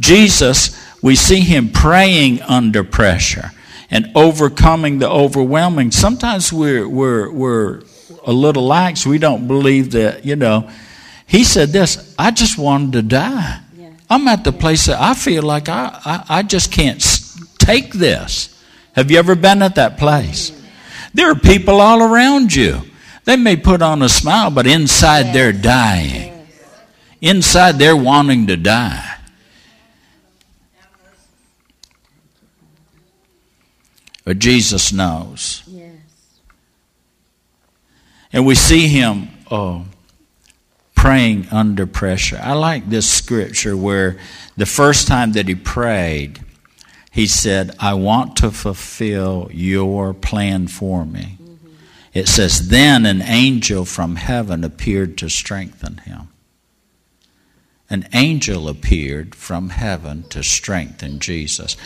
[0.00, 3.52] Jesus, we see Him praying under pressure
[3.90, 5.92] and overcoming the overwhelming.
[5.92, 7.82] Sometimes we're, we're, we're
[8.24, 9.06] a little lax.
[9.06, 10.68] We don't believe that, you know.
[11.26, 13.60] He said this I just wanted to die.
[14.10, 17.02] I'm at the place that I feel like I, I, I just can't
[17.58, 18.62] take this.
[18.94, 20.52] Have you ever been at that place?
[21.14, 22.80] There are people all around you.
[23.24, 26.46] They may put on a smile, but inside they're dying.
[27.20, 29.16] Inside they're wanting to die.
[34.24, 35.62] But Jesus knows.
[35.66, 35.94] Yes.
[38.32, 39.28] And we see him.
[39.50, 39.86] Oh,
[41.08, 42.38] praying under pressure.
[42.42, 44.18] I like this scripture where
[44.58, 46.38] the first time that he prayed,
[47.10, 51.38] he said, I want to fulfill your plan for me.
[51.42, 51.68] Mm-hmm.
[52.12, 56.28] It says, Then an angel from heaven appeared to strengthen him.
[57.90, 61.76] An angel appeared from heaven to strengthen Jesus.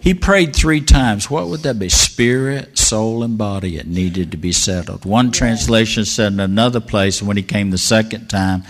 [0.00, 1.30] He prayed three times.
[1.30, 1.88] What would that be?
[1.88, 3.76] Spirit, soul, and body.
[3.76, 5.04] It needed to be settled.
[5.04, 8.64] One translation said in another place, when he came the second time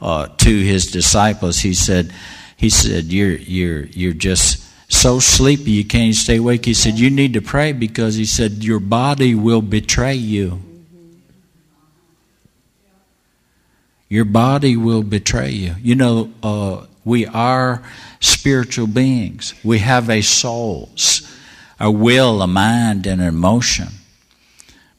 [0.00, 2.12] uh, to his disciples, he said,
[2.56, 6.64] he said, you're, you're, you're just so sleepy you can't stay awake.
[6.64, 10.60] He said, You need to pray because he said, Your body will betray you.
[14.12, 15.74] Your body will betray you.
[15.80, 17.82] You know, uh, we are
[18.20, 19.54] spiritual beings.
[19.64, 20.90] We have a soul,
[21.80, 23.88] a will, a mind, and an emotion.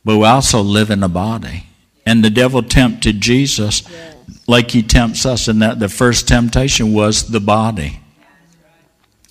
[0.04, 1.68] But we also live in a body.
[2.08, 4.16] And the devil tempted Jesus yes.
[4.48, 5.48] like he tempts us.
[5.48, 8.00] And that the first temptation was the body.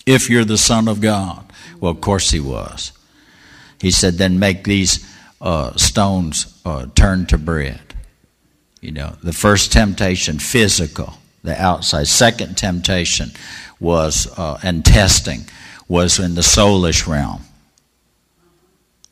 [0.06, 1.44] If you're the Son of God.
[1.80, 2.92] Well, of course he was.
[3.80, 5.04] He said, then make these
[5.40, 7.91] uh, stones uh, turn to bread.
[8.82, 12.08] You know, the first temptation, physical the outside.
[12.08, 13.30] Second temptation
[13.80, 15.44] was, uh, and testing,
[15.88, 17.42] was in the soulish realm.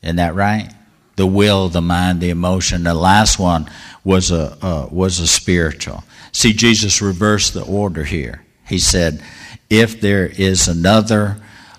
[0.01, 0.73] Isn't that right?
[1.15, 2.83] The will, the mind, the emotion.
[2.83, 3.69] The last one
[4.03, 6.03] was a, uh, was a spiritual.
[6.31, 8.43] See, Jesus reversed the order here.
[8.67, 9.21] He said,
[9.69, 11.37] if there is another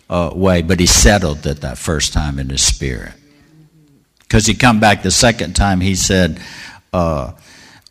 [0.09, 3.13] uh, way, but he settled it that first time in his spirit.
[4.21, 6.41] Because he come back the second time, he said,
[6.93, 7.33] uh,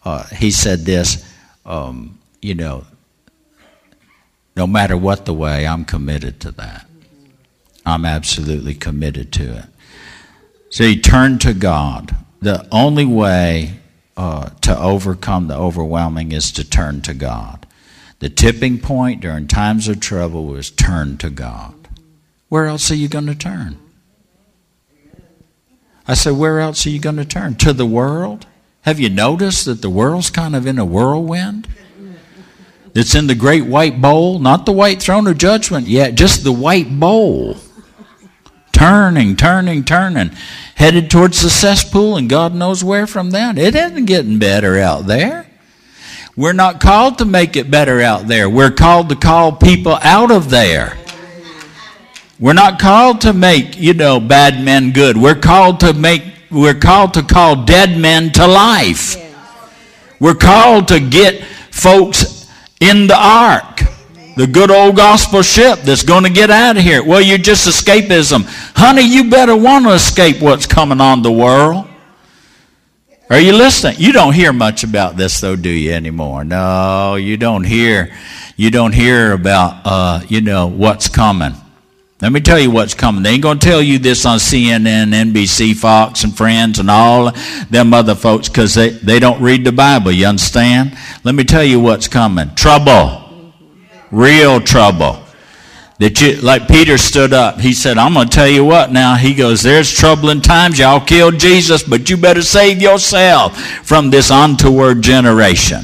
[0.04, 1.28] uh, he said this,
[1.66, 2.86] um, you know,
[4.56, 6.86] no matter what the way, I'm committed to that.
[7.86, 9.66] I'm absolutely committed to it.
[10.70, 12.16] So he turned to God.
[12.42, 13.80] The only way
[14.18, 17.66] uh, to overcome the overwhelming is to turn to God.
[18.20, 21.74] The tipping point during times of trouble was turn to God.
[22.50, 23.80] Where else are you going to turn?
[26.08, 27.56] I said, Where else are you going to turn?
[27.56, 28.46] To the world?
[28.82, 31.68] Have you noticed that the world's kind of in a whirlwind?
[32.94, 36.52] It's in the great white bowl, not the white throne of judgment yet, just the
[36.52, 37.58] white bowl.
[38.74, 40.32] Turning, turning, turning,
[40.76, 43.60] headed towards the cesspool, and God knows where from that.
[43.60, 45.46] It isn't getting better out there.
[46.36, 48.50] We're not called to make it better out there.
[48.50, 50.98] We're called to call people out of there.
[52.40, 55.16] We're not called to make, you know, bad men good.
[55.16, 59.16] We're called to make we're called to call dead men to life.
[60.20, 62.48] We're called to get folks
[62.80, 63.82] in the ark.
[64.38, 67.04] The good old gospel ship that's going to get out of here.
[67.04, 68.46] Well, you're just escapism.
[68.76, 71.88] Honey, you better want to escape what's coming on the world.
[73.30, 73.96] Are you listening?
[73.98, 76.44] You don't hear much about this though, do you anymore?
[76.44, 78.14] No, you don't hear.
[78.58, 81.54] You don't hear about, uh, you know, what's coming.
[82.22, 83.24] Let me tell you what's coming.
[83.24, 87.32] They ain't going to tell you this on CNN, NBC, Fox, and Friends, and all
[87.72, 90.12] them other folks because they, they don't read the Bible.
[90.12, 90.96] You understand?
[91.24, 92.54] Let me tell you what's coming.
[92.54, 93.54] Trouble.
[94.12, 95.24] Real trouble.
[95.98, 97.60] That you, like Peter stood up.
[97.60, 99.16] He said, I'm going to tell you what now.
[99.16, 100.78] He goes, There's troubling times.
[100.78, 105.82] Y'all killed Jesus, but you better save yourself from this untoward generation.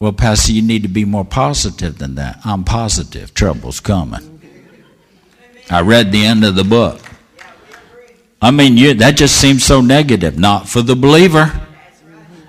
[0.00, 2.40] Well, Pastor, you need to be more positive than that.
[2.44, 3.34] I'm positive.
[3.34, 4.37] Trouble's coming.
[5.70, 7.00] I read the end of the book.
[8.40, 10.38] I mean, you, that just seems so negative.
[10.38, 11.52] Not for the believer.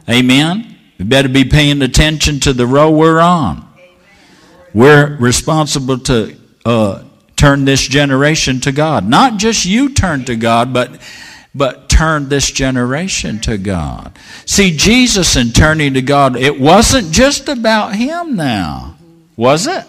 [0.07, 0.77] Amen.
[0.97, 3.67] We better be paying attention to the road we're on.
[4.73, 7.03] We're responsible to uh,
[7.35, 9.07] turn this generation to God.
[9.07, 11.01] Not just you turn to God, but
[11.55, 14.17] but turn this generation to God.
[14.45, 18.95] See, Jesus in turning to God, it wasn't just about him now,
[19.35, 19.83] was it?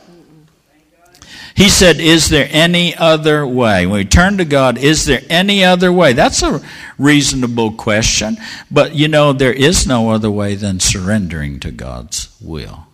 [1.61, 3.85] He said, Is there any other way?
[3.85, 6.15] When we turn to God, is there any other way?
[6.15, 6.63] That's a
[6.97, 8.39] reasonable question.
[8.71, 12.87] But you know, there is no other way than surrendering to God's will.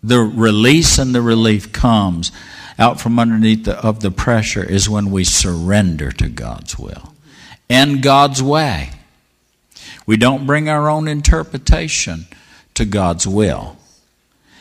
[0.00, 2.30] The release and the relief comes
[2.78, 7.14] out from underneath the, of the pressure is when we surrender to God's will
[7.68, 8.90] and God's way.
[10.06, 12.26] We don't bring our own interpretation
[12.74, 13.76] to God's will.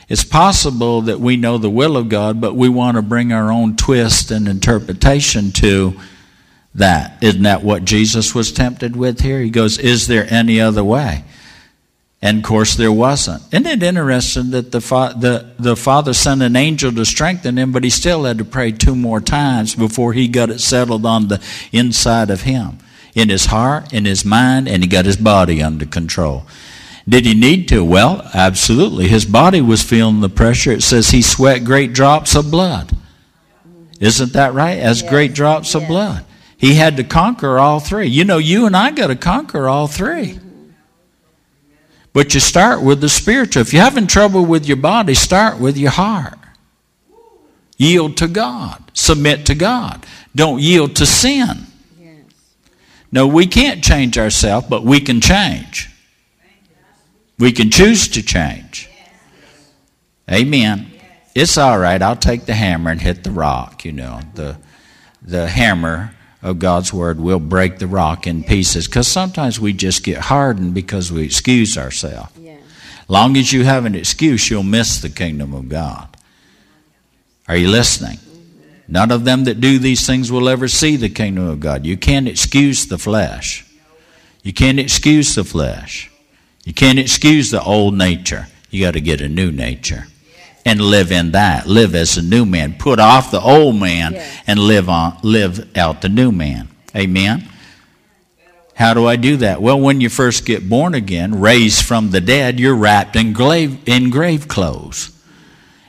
[0.09, 3.51] It's possible that we know the will of God, but we want to bring our
[3.51, 5.99] own twist and interpretation to
[6.75, 7.23] that.
[7.23, 9.39] Isn't that what Jesus was tempted with here?
[9.39, 11.23] He goes, Is there any other way?
[12.21, 13.43] And of course, there wasn't.
[13.53, 17.73] Isn't it interesting that the, fa- the, the Father sent an angel to strengthen him,
[17.73, 21.27] but he still had to pray two more times before he got it settled on
[21.27, 22.77] the inside of him,
[23.13, 26.45] in his heart, in his mind, and he got his body under control.
[27.07, 27.83] Did he need to?
[27.83, 29.07] Well, absolutely.
[29.07, 30.71] His body was feeling the pressure.
[30.71, 32.95] It says he sweat great drops of blood.
[33.99, 34.79] Isn't that right?
[34.79, 35.09] As yes.
[35.09, 35.81] great drops yes.
[35.81, 36.25] of blood.
[36.57, 38.07] He had to conquer all three.
[38.07, 40.39] You know, you and I got to conquer all 3
[42.13, 43.61] But you start with the spiritual.
[43.61, 46.39] If you're having trouble with your body, start with your heart.
[47.77, 48.81] Yield to God.
[48.93, 50.05] Submit to God.
[50.33, 51.67] Don't yield to sin.
[51.99, 52.23] Yes.
[53.11, 55.92] No, we can't change ourselves, but we can change.
[57.43, 58.89] We can choose to change.
[60.31, 60.89] Amen.
[61.35, 62.01] It's all right.
[62.01, 63.83] I'll take the hammer and hit the rock.
[63.83, 64.55] You know, the
[65.21, 68.87] the hammer of God's word will break the rock in pieces.
[68.87, 72.31] Because sometimes we just get hardened because we excuse ourselves.
[72.39, 72.55] Yeah.
[73.09, 76.15] Long as you have an excuse, you'll miss the kingdom of God.
[77.49, 78.19] Are you listening?
[78.87, 81.85] None of them that do these things will ever see the kingdom of God.
[81.85, 83.69] You can't excuse the flesh.
[84.43, 86.09] You can't excuse the flesh.
[86.63, 88.47] You can't excuse the old nature.
[88.69, 90.07] You got to get a new nature
[90.65, 91.67] and live in that.
[91.67, 92.75] Live as a new man.
[92.77, 94.15] Put off the old man
[94.47, 96.69] and live on live out the new man.
[96.95, 97.47] Amen.
[98.75, 99.61] How do I do that?
[99.61, 103.87] Well, when you first get born again, raised from the dead, you're wrapped in grave,
[103.87, 105.11] in grave clothes.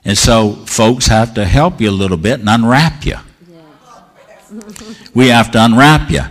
[0.04, 3.16] And so folks have to help you a little bit and unwrap you.
[5.14, 6.22] we have to unwrap you.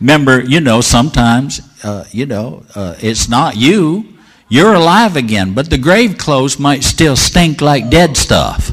[0.00, 4.14] Remember, you know, sometimes uh, you know, uh, it's not you.
[4.48, 8.72] You're alive again, but the grave clothes might still stink like dead stuff.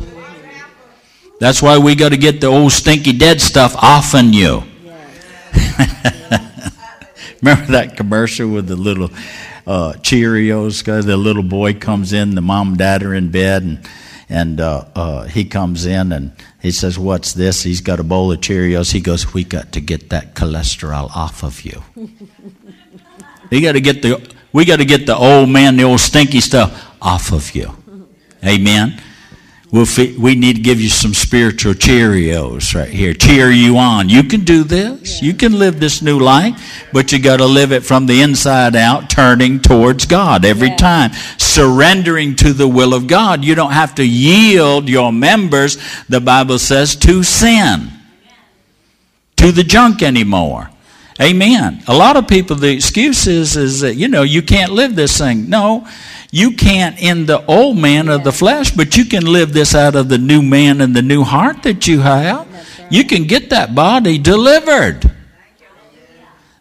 [1.40, 4.64] That's why we got to get the old stinky dead stuff off on you.
[7.42, 9.12] Remember that commercial with the little
[9.68, 10.84] uh, Cheerios?
[10.84, 11.02] Guy?
[11.02, 13.88] The little boy comes in, the mom and dad are in bed, and
[14.30, 18.32] and uh, uh, he comes in and he says, "What's this?" He's got a bowl
[18.32, 18.92] of Cheerios.
[18.92, 21.84] He goes, "We got to get that cholesterol off of you.
[23.50, 26.42] we got to get the we got to get the old man, the old stinky
[26.42, 27.76] stuff off of you."
[28.46, 29.02] Amen.
[29.70, 29.86] We'll
[30.18, 33.14] we need to give you some spiritual Cheerios right here.
[33.14, 34.08] Cheer you on.
[34.08, 35.22] You can do this.
[35.22, 38.78] You can live this new life, but you got to live it from the inside
[38.78, 43.44] out, turning towards God every time, surrendering to the will of God.
[43.44, 45.78] You don't have to yield your members,
[46.08, 47.92] the Bible says, to sin,
[49.36, 50.70] to the junk anymore.
[51.20, 51.84] Amen.
[51.88, 55.18] A lot of people, the excuse is, is that, you know, you can't live this
[55.18, 55.50] thing.
[55.50, 55.88] No,
[56.32, 59.96] you can't in the old man of the flesh, but you can live this out
[59.96, 62.48] of the new man and the new heart that you have.
[62.92, 65.12] You can get that body delivered.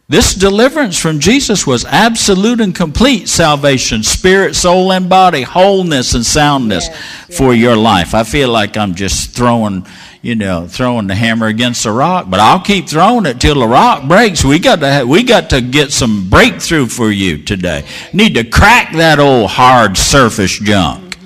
[0.08, 6.24] This deliverance from Jesus was absolute and complete salvation, spirit, soul, and body, wholeness and
[6.24, 6.88] soundness
[7.36, 8.14] for your life.
[8.14, 9.84] I feel like I'm just throwing
[10.26, 13.68] you know, throwing the hammer against the rock, but I'll keep throwing it till the
[13.68, 14.44] rock breaks.
[14.44, 17.86] We got to have, we got to get some breakthrough for you today.
[18.12, 21.16] Need to crack that old hard surface junk.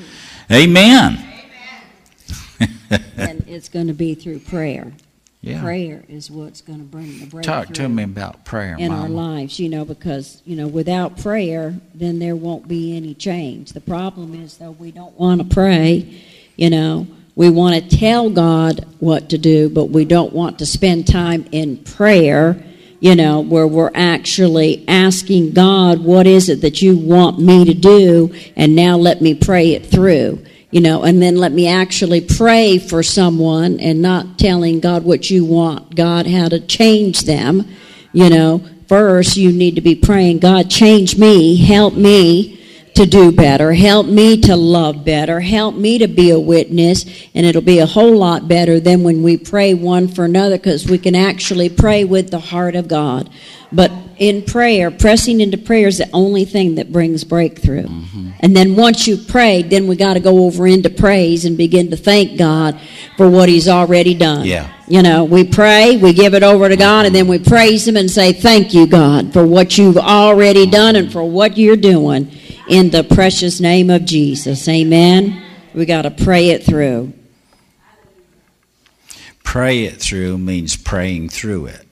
[0.53, 1.18] Amen.
[3.16, 4.92] and it's going to be through prayer.
[5.40, 5.62] Yeah.
[5.62, 7.42] Prayer is what's going to bring the breakthrough.
[7.42, 11.74] Talk to me about prayer, in our lives, you know, because you know, without prayer,
[11.94, 13.72] then there won't be any change.
[13.72, 16.20] The problem is, though, we don't want to pray.
[16.57, 20.66] You know, we want to tell God what to do, but we don't want to
[20.66, 22.62] spend time in prayer,
[22.98, 27.74] you know, where we're actually asking God, what is it that you want me to
[27.74, 28.34] do?
[28.56, 32.78] And now let me pray it through, you know, and then let me actually pray
[32.78, 37.66] for someone and not telling God what you want, God, how to change them,
[38.12, 38.62] you know.
[38.88, 42.59] First, you need to be praying, God, change me, help me
[42.95, 43.72] to do better.
[43.72, 45.41] Help me to love better.
[45.41, 47.05] Help me to be a witness.
[47.34, 50.86] And it'll be a whole lot better than when we pray one for another because
[50.86, 53.30] we can actually pray with the heart of God.
[53.72, 57.86] But in prayer, pressing into prayer is the only thing that brings breakthrough.
[57.86, 58.30] Mm-hmm.
[58.40, 61.90] And then once you've prayed, then we got to go over into praise and begin
[61.90, 62.80] to thank God
[63.16, 64.44] for what He's already done.
[64.44, 64.72] Yeah.
[64.88, 67.96] You know, we pray, we give it over to God, and then we praise Him
[67.96, 72.30] and say, Thank you, God, for what you've already done and for what you're doing
[72.68, 74.68] in the precious name of Jesus.
[74.68, 75.42] Amen.
[75.74, 77.12] We got to pray it through.
[79.44, 81.89] Pray it through means praying through it.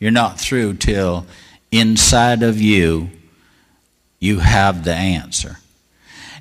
[0.00, 1.26] You're not through till
[1.70, 3.10] inside of you
[4.18, 5.58] you have the answer.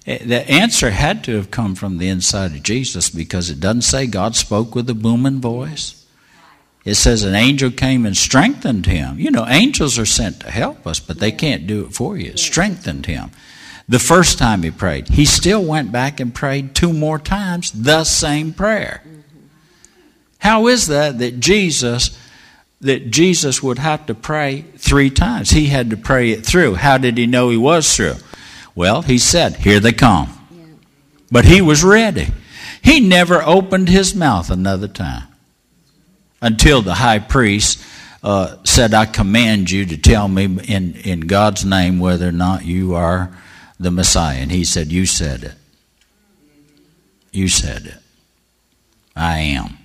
[0.08, 3.84] Eh, the answer had to have come from the inside of Jesus because it doesn't
[3.84, 6.06] say God spoke with a booming voice.
[6.86, 9.20] It says an angel came and strengthened him.
[9.20, 12.32] You know, angels are sent to help us, but they can't do it for you.
[12.32, 13.32] It strengthened him.
[13.88, 18.04] The first time he prayed, he still went back and prayed two more times the
[18.04, 19.04] same prayer.
[20.40, 22.18] How is that that Jesus
[22.82, 25.50] that Jesus would have to pray three times?
[25.50, 26.76] He had to pray it through.
[26.76, 28.16] How did he know he was through?
[28.76, 30.30] Well, he said, "Here they come."
[31.32, 32.28] But he was ready.
[32.82, 35.28] He never opened his mouth another time
[36.42, 37.84] until the high priest
[38.24, 42.66] uh, said, I command you to tell me in, in God's name whether or not
[42.66, 43.36] you are
[43.80, 44.38] the Messiah.
[44.38, 45.54] And he said, You said it.
[47.32, 47.98] You said it.
[49.16, 49.78] I am.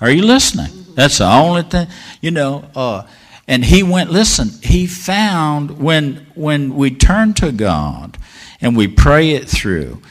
[0.00, 0.86] Are you listening?
[0.98, 1.86] That's the only thing.
[2.20, 3.06] You know, uh,
[3.46, 8.18] and he went, listen, he found when, when we turn to God
[8.60, 10.02] and we pray it through,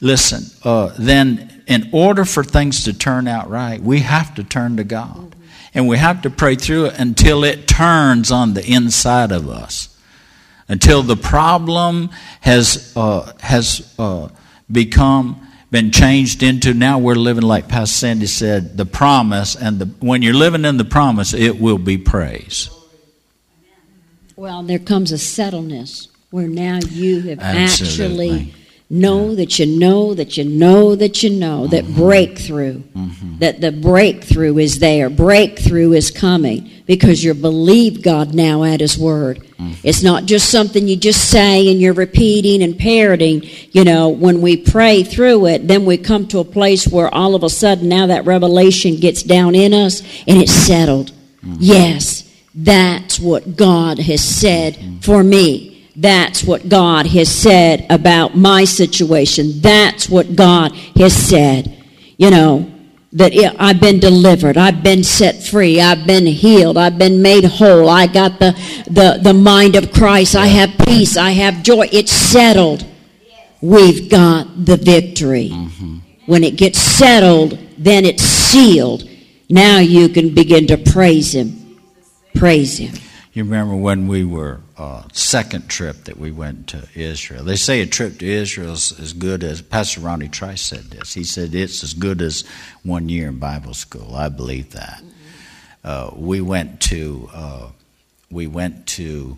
[0.00, 4.76] listen, uh, then in order for things to turn out right, we have to turn
[4.78, 5.36] to God.
[5.72, 9.96] And we have to pray through it until it turns on the inside of us.
[10.66, 12.10] Until the problem
[12.40, 14.30] has, uh, has uh,
[14.70, 15.43] become,
[15.74, 19.56] been changed into now we're living like Pastor Sandy said, the promise.
[19.56, 22.70] And the, when you're living in the promise, it will be praise.
[24.36, 28.30] Well, there comes a settledness where now you have Absolutely.
[28.30, 28.54] actually
[28.88, 29.34] know yeah.
[29.34, 31.96] that you know that you know that you know that mm-hmm.
[31.96, 33.38] breakthrough mm-hmm.
[33.38, 38.98] that the breakthrough is there breakthrough is coming because you believe god now at his
[38.98, 39.72] word mm-hmm.
[39.82, 44.40] it's not just something you just say and you're repeating and parroting you know when
[44.40, 47.88] we pray through it then we come to a place where all of a sudden
[47.88, 51.12] now that revelation gets down in us and it's settled
[51.42, 51.56] mm-hmm.
[51.58, 54.98] yes that's what god has said mm-hmm.
[54.98, 59.60] for me that's what God has said about my situation.
[59.60, 61.70] That's what God has said.
[62.16, 62.70] you know,
[63.14, 67.88] that I've been delivered, I've been set free, I've been healed, I've been made whole,
[67.88, 68.52] I got the,
[68.90, 71.88] the, the mind of Christ, I have peace, I have joy.
[71.92, 72.84] It's settled.
[73.60, 75.50] We've got the victory.
[75.52, 75.98] Mm-hmm.
[76.26, 79.08] When it gets settled, then it's sealed.
[79.48, 81.78] Now you can begin to praise Him.
[82.34, 82.94] Praise Him.
[83.34, 87.42] You remember when we were uh, second trip that we went to Israel?
[87.42, 91.14] They say a trip to Israel is as good as Pastor Ronnie Trice said this.
[91.14, 92.44] He said it's as good as
[92.84, 94.14] one year in Bible school.
[94.14, 95.02] I believe that.
[95.82, 97.68] Uh, we went to uh,
[98.30, 99.36] we went to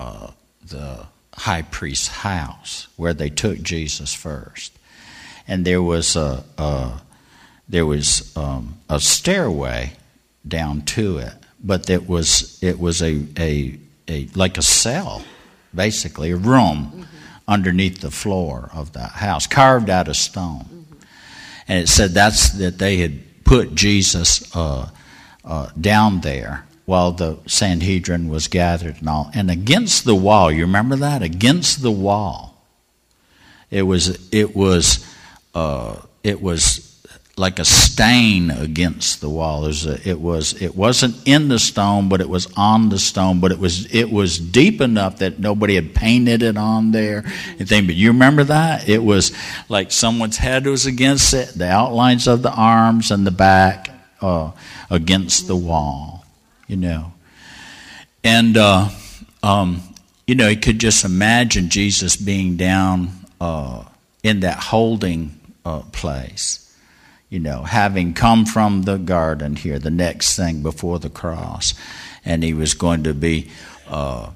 [0.00, 0.32] uh,
[0.66, 4.76] the high priest's house where they took Jesus first,
[5.46, 7.00] and there was a, a
[7.68, 9.92] there was um, a stairway
[10.48, 15.24] down to it but it was it was a, a, a like a cell,
[15.74, 17.02] basically a room mm-hmm.
[17.46, 20.64] underneath the floor of that house, carved out of stone.
[20.64, 20.94] Mm-hmm.
[21.68, 24.90] And it said that's that they had put Jesus uh,
[25.44, 29.30] uh, down there while the Sanhedrin was gathered and all.
[29.34, 31.22] And against the wall, you remember that?
[31.22, 32.64] Against the wall,
[33.70, 35.06] it was it was
[35.54, 36.89] uh, it was
[37.40, 39.64] like a stain against the wall.
[39.64, 39.70] A,
[40.04, 43.40] it was it wasn't in the stone, but it was on the stone.
[43.40, 47.24] But it was it was deep enough that nobody had painted it on there.
[47.56, 49.32] Anything, but you remember that it was
[49.70, 54.52] like someone's head was against it, the outlines of the arms and the back uh,
[54.90, 56.26] against the wall.
[56.68, 57.12] You know,
[58.22, 58.90] and uh,
[59.42, 59.82] um,
[60.26, 63.84] you know, you could just imagine Jesus being down uh,
[64.22, 66.69] in that holding uh, place
[67.30, 71.74] you know, having come from the garden here, the next thing before the cross,
[72.24, 73.48] and he was going to be
[73.86, 74.30] uh,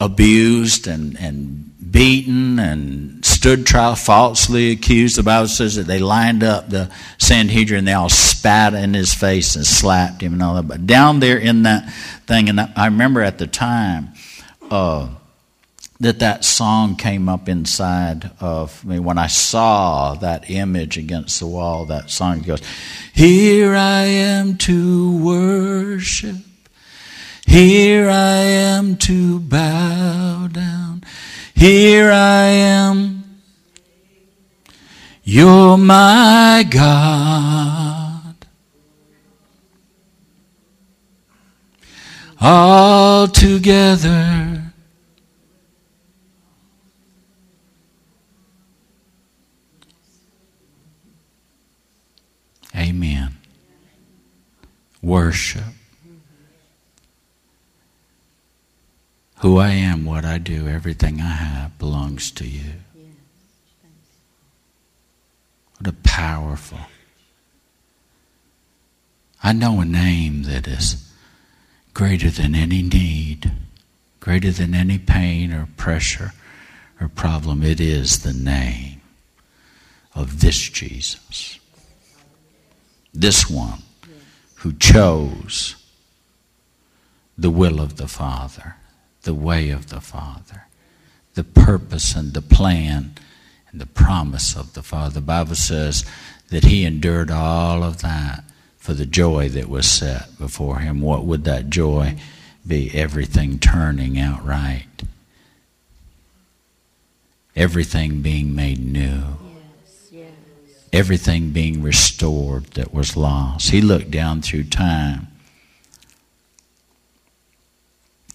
[0.00, 5.16] abused and, and beaten and stood trial, falsely accused.
[5.16, 9.56] The Bible says that they lined up the Sanhedrin, they all spat in his face
[9.56, 10.68] and slapped him and all that.
[10.68, 11.92] But down there in that
[12.26, 14.10] thing, and I remember at the time,
[14.70, 15.08] uh,
[16.00, 21.46] that that song came up inside of me when I saw that image against the
[21.46, 21.86] wall.
[21.86, 22.60] That song goes,
[23.14, 26.36] Here I am to worship.
[27.46, 31.04] Here I am to bow down.
[31.54, 33.40] Here I am.
[35.24, 38.34] You're my God.
[42.38, 44.65] All together
[52.86, 53.36] Amen.
[55.02, 55.64] Worship.
[59.38, 62.74] Who I am, what I do, everything I have belongs to you.
[65.78, 66.78] What a powerful.
[69.42, 71.12] I know a name that is
[71.92, 73.50] greater than any need,
[74.20, 76.32] greater than any pain or pressure
[77.00, 77.64] or problem.
[77.64, 79.00] It is the name
[80.14, 81.58] of this Jesus
[83.20, 83.82] this one
[84.56, 85.76] who chose
[87.38, 88.76] the will of the Father,
[89.22, 90.66] the way of the Father,
[91.34, 93.14] the purpose and the plan
[93.70, 95.14] and the promise of the Father.
[95.14, 96.04] The Bible says
[96.50, 98.44] that he endured all of that
[98.76, 101.00] for the joy that was set before him.
[101.00, 102.16] What would that joy
[102.66, 102.90] be?
[102.94, 104.86] Everything turning out right,
[107.54, 109.45] everything being made new
[110.96, 113.70] everything being restored that was lost.
[113.70, 115.28] He looked down through time,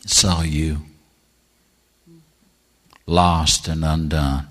[0.06, 0.78] saw you
[3.08, 4.48] lost and undone.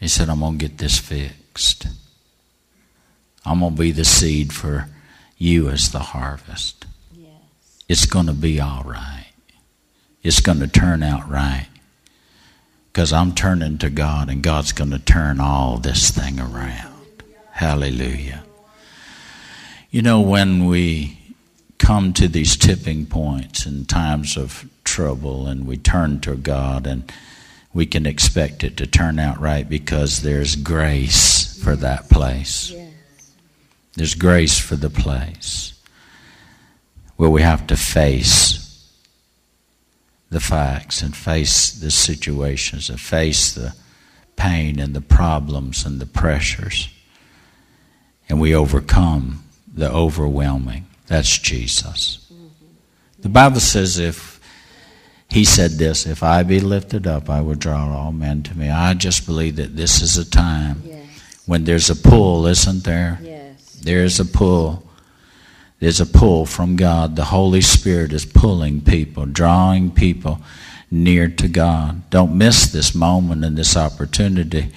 [0.00, 1.86] He said, I'm going to get this fixed.
[3.46, 4.88] I'm going to be the seed for
[5.38, 6.86] you as the harvest.
[7.16, 7.30] Yes.
[7.88, 9.32] It's going to be all right.
[10.22, 11.68] It's going to turn out right
[12.94, 17.24] because I'm turning to God and God's going to turn all this thing around.
[17.50, 18.44] Hallelujah.
[19.90, 21.18] You know, when we
[21.78, 27.12] come to these tipping points in times of trouble and we turn to God and
[27.72, 32.72] we can expect it to turn out right because there's grace for that place.
[33.94, 35.72] There's grace for the place
[37.16, 38.63] where we have to face
[40.30, 43.74] the facts and face the situations and face the
[44.36, 46.88] pain and the problems and the pressures.
[48.28, 50.86] And we overcome the overwhelming.
[51.06, 52.30] That's Jesus.
[53.20, 54.40] The Bible says if
[55.28, 58.70] he said this, if I be lifted up, I will draw all men to me.
[58.70, 60.82] I just believe that this is a time
[61.46, 63.18] When there's a pull, isn't there?
[63.22, 63.80] Yes.
[63.82, 64.88] There's a pull.
[65.84, 67.14] There's a pull from God.
[67.14, 70.40] The Holy Spirit is pulling people, drawing people
[70.90, 72.08] near to God.
[72.08, 74.72] Don't miss this moment and this opportunity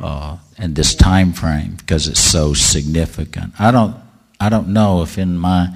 [0.00, 3.54] uh, and this time frame because it's so significant.
[3.60, 3.94] I don't,
[4.40, 5.68] I don't know if in my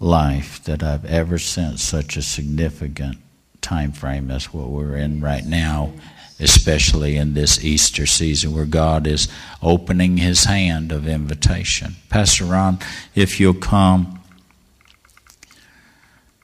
[0.00, 3.18] life that I've ever sensed such a significant
[3.60, 5.92] time frame as what we're in right now,
[6.40, 9.28] especially in this Easter season where God is
[9.62, 11.96] opening His hand of invitation.
[12.08, 12.78] Pastor Ron,
[13.14, 14.20] if you'll come,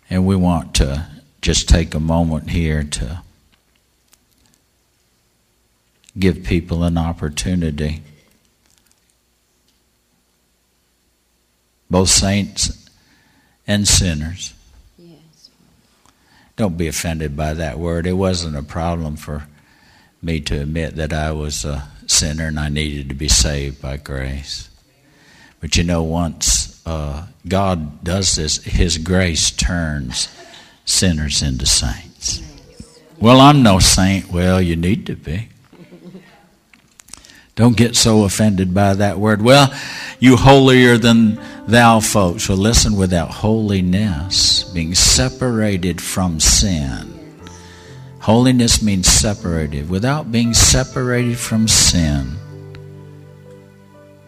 [0.09, 1.07] and we want to
[1.41, 3.23] just take a moment here to
[6.19, 8.03] give people an opportunity.
[11.89, 12.89] Both saints
[13.67, 14.55] and sinners.
[14.99, 15.51] Yes.
[16.57, 18.07] Don't be offended by that word.
[18.07, 19.47] It wasn't a problem for
[20.23, 23.97] me to admit that I was a sinner and I needed to be saved by
[23.97, 24.69] grace.
[25.61, 30.29] But you know, once uh, God does this, His grace turns
[30.85, 32.43] sinners into saints.
[33.19, 34.33] Well, I'm no saint.
[34.33, 35.49] Well, you need to be.
[37.55, 39.43] Don't get so offended by that word.
[39.43, 39.71] Well,
[40.19, 42.49] you holier than thou folks.
[42.49, 47.20] Well, listen, without holiness, being separated from sin.
[48.31, 49.91] Holiness means separated.
[49.91, 52.37] Without being separated from sin,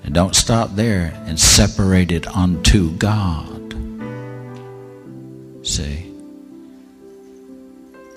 [0.03, 3.77] and don't stop there and separate it unto God.
[5.63, 6.13] See?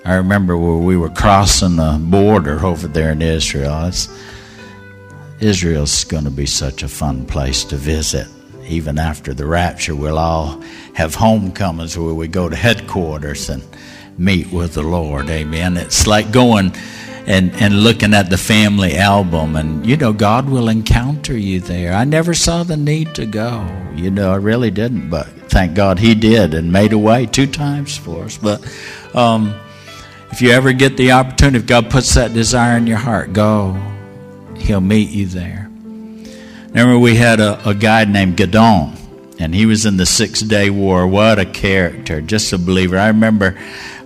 [0.04, 3.84] I remember where we were crossing the border over there in Israel.
[3.84, 4.08] It's,
[5.38, 8.26] Israel's going to be such a fun place to visit.
[8.66, 10.60] Even after the rapture, we'll all
[10.94, 13.62] have homecomings where we go to headquarters and
[14.18, 15.28] meet with the Lord.
[15.28, 15.76] Amen.
[15.76, 16.72] It's like going
[17.26, 21.92] and, and looking at the family album, and you know, God will encounter you there.
[21.92, 23.66] I never saw the need to go.
[23.94, 27.48] You know, I really didn't, but thank God He did and made a way two
[27.48, 28.38] times for us.
[28.38, 28.64] But
[29.14, 29.58] um,
[30.30, 33.72] if you ever get the opportunity, if God puts that desire in your heart, go.
[34.56, 35.68] He'll meet you there.
[36.68, 38.92] Remember, we had a, a guy named Gideon,
[39.38, 41.06] and he was in the Six Day War.
[41.06, 42.20] What a character!
[42.20, 42.98] Just a believer.
[42.98, 43.58] I remember,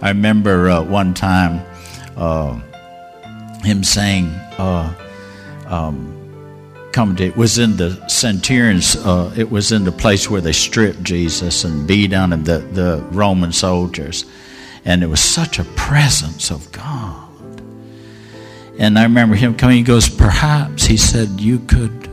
[0.03, 1.65] I remember uh, one time
[2.17, 2.61] uh,
[3.63, 4.27] him saying,
[4.59, 4.95] uh,
[5.67, 6.17] um,
[6.93, 8.97] "Come to." It was in the centurions.
[8.97, 12.59] Uh, it was in the place where they stripped Jesus and beat on him, the
[12.59, 14.25] the Roman soldiers,
[14.85, 17.31] and it was such a presence of God.
[18.81, 22.10] And I remember him coming, he goes, Perhaps, he said, you could.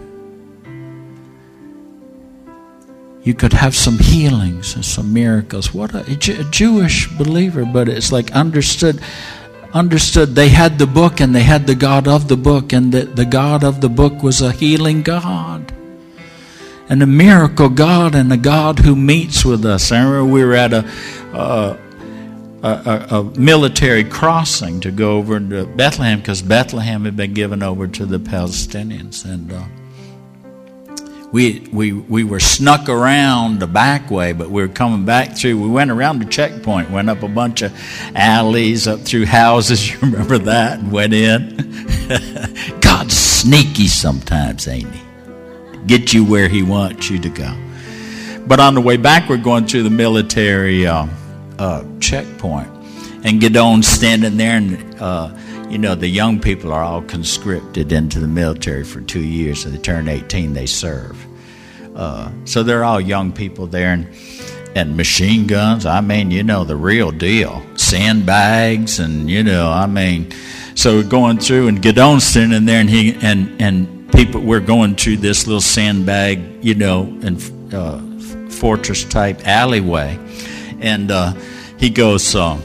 [3.28, 5.74] You could have some healings and some miracles.
[5.74, 9.02] What a, a Jewish believer, but it's like understood
[9.74, 13.02] understood they had the book and they had the God of the book, and the,
[13.02, 15.74] the God of the book was a healing God.
[16.88, 19.92] And a miracle God and a God who meets with us.
[19.92, 20.90] I remember we were at a,
[21.34, 21.78] a,
[22.64, 28.06] a, military crossing to go over to Bethlehem because Bethlehem had been given over to
[28.06, 29.66] the Palestinians, and uh,
[31.32, 35.62] we we we were snuck around the back way, but we were coming back through.
[35.62, 37.74] We went around the checkpoint, went up a bunch of
[38.16, 39.92] alleys, up through houses.
[39.92, 40.80] You remember that?
[40.80, 41.58] And went in.
[42.82, 45.02] God's sneaky sometimes, ain't he?
[45.86, 47.56] Get you where He wants you to go.
[48.48, 50.88] But on the way back, we're going through the military.
[50.88, 51.08] Uh,
[51.60, 52.68] uh, checkpoint.
[53.24, 55.36] And Gideon's standing there, and uh,
[55.70, 59.64] you know the young people are all conscripted into the military for two years.
[59.64, 61.26] So they turn 18, they serve.
[61.96, 64.08] Uh, so they're all young people there, and
[64.76, 65.86] and machine guns.
[65.86, 67.66] I mean, you know the real deal.
[67.76, 70.32] Sandbags, and you know, I mean,
[70.76, 74.96] so we're going through, and Gideon's standing there, and he and and people we're going
[74.96, 78.00] through this little sandbag, you know, and uh,
[78.52, 80.20] fortress type alleyway
[80.80, 81.34] and uh,
[81.78, 82.60] he goes, uh,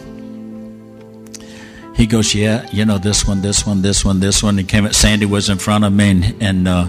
[1.95, 4.57] he goes, yeah, you know, this one, this one, this one, this one.
[4.59, 6.88] He came at Sandy was in front of me, and, and uh,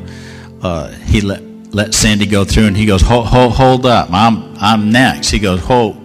[0.62, 1.44] uh, he let
[1.74, 5.30] let Sandy go through, and he goes, hold, hold, hold up, I'm I'm next.
[5.30, 5.98] He goes, hold.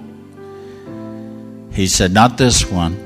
[1.72, 2.96] He said, not this one.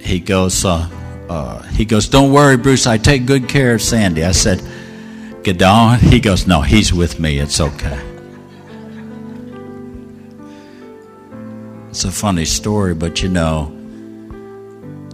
[0.00, 0.88] He goes, uh,
[1.28, 2.86] uh, he goes, don't worry, Bruce.
[2.86, 4.24] I take good care of Sandy.
[4.24, 4.62] I said,
[5.42, 5.98] Gideon.
[5.98, 7.38] He goes, no, he's with me.
[7.38, 8.00] It's okay.
[11.88, 13.76] It's a funny story, but you know,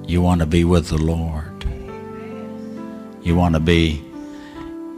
[0.07, 1.65] you want to be with the Lord.
[3.23, 4.03] You want to be,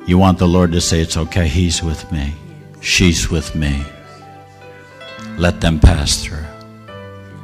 [0.07, 2.35] you want the Lord to say, It's okay, He's with me,
[2.81, 3.83] she's with me.
[5.37, 6.45] Let them pass through.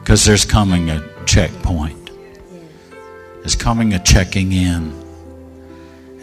[0.01, 2.11] Because there's coming a checkpoint,
[3.41, 5.05] there's coming a checking in.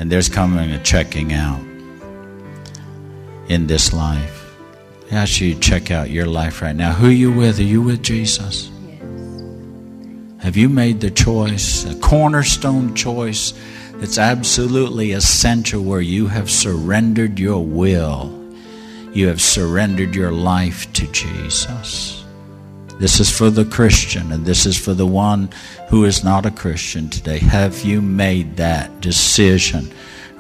[0.02, 1.62] And there's coming a checking out
[3.50, 4.52] in this life.
[5.12, 6.94] I ask you to check out your life right now.
[6.94, 7.60] Who are you with?
[7.60, 8.72] Are you with Jesus?
[10.42, 13.54] Have you made the choice, a cornerstone choice
[13.98, 18.36] that's absolutely essential where you have surrendered your will?
[19.14, 22.26] You have surrendered your life to Jesus.
[22.98, 25.52] This is for the Christian, and this is for the one
[25.89, 27.38] who is not a Christian today.
[27.38, 29.92] Have you made that decision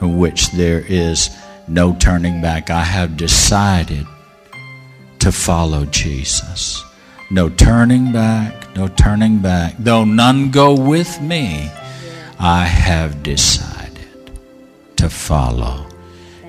[0.01, 1.29] in which there is
[1.67, 2.71] no turning back?
[2.71, 4.07] I have decided
[5.19, 6.83] to follow Jesus.
[7.29, 9.75] No turning back, no turning back.
[9.79, 11.69] Though none go with me,
[12.39, 14.39] I have decided
[14.97, 15.85] to follow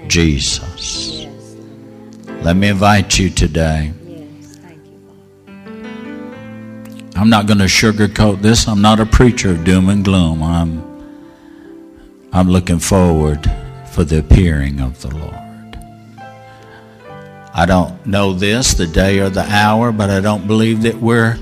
[0.07, 1.27] Jesus.
[2.43, 3.93] Let me invite you today.
[7.15, 8.67] I'm not going to sugarcoat this.
[8.67, 10.43] I'm not a preacher of doom and gloom.
[10.43, 10.93] I'm
[12.33, 13.49] I'm looking forward
[13.91, 15.79] for the appearing of the Lord.
[17.55, 21.39] I don't know this, the day or the hour, but I don't believe that we're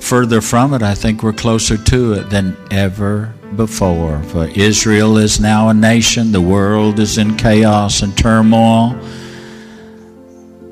[0.00, 0.82] further from it.
[0.82, 4.22] I think we're closer to it than ever before.
[4.24, 8.98] For Israel is now a nation, the world is in chaos and turmoil.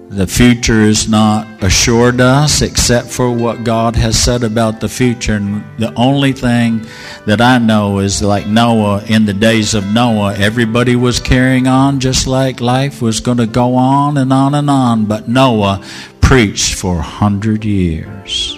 [0.09, 5.35] The future is not assured us except for what God has said about the future.
[5.35, 6.87] And the only thing
[7.27, 12.01] that I know is like Noah, in the days of Noah, everybody was carrying on
[12.01, 15.05] just like life was going to go on and on and on.
[15.05, 15.85] But Noah
[16.22, 18.55] preached for a hundred years.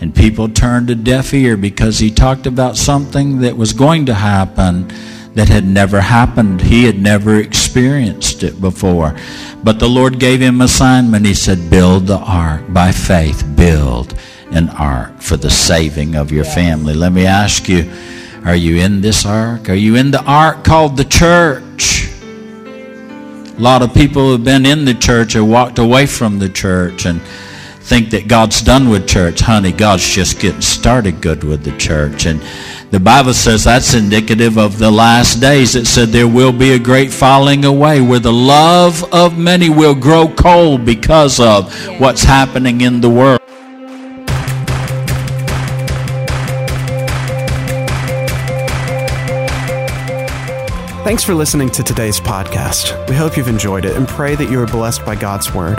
[0.00, 4.14] And people turned a deaf ear because he talked about something that was going to
[4.14, 4.88] happen
[5.34, 6.60] that had never happened.
[6.60, 9.16] He had never experienced it before.
[9.62, 11.26] But the Lord gave him assignment.
[11.26, 13.44] He said, Build the ark by faith.
[13.56, 14.14] Build
[14.50, 16.94] an ark for the saving of your family.
[16.94, 17.90] Let me ask you,
[18.44, 19.68] are you in this ark?
[19.68, 22.08] Are you in the ark called the church?
[23.56, 27.06] A lot of people have been in the church or walked away from the church
[27.06, 27.20] and
[27.84, 29.40] think that God's done with church.
[29.40, 32.24] Honey, God's just getting started good with the church.
[32.24, 32.42] And
[32.90, 35.76] the Bible says that's indicative of the last days.
[35.76, 39.94] It said there will be a great falling away where the love of many will
[39.94, 43.40] grow cold because of what's happening in the world.
[51.04, 53.08] Thanks for listening to today's podcast.
[53.10, 55.78] We hope you've enjoyed it and pray that you are blessed by God's Word.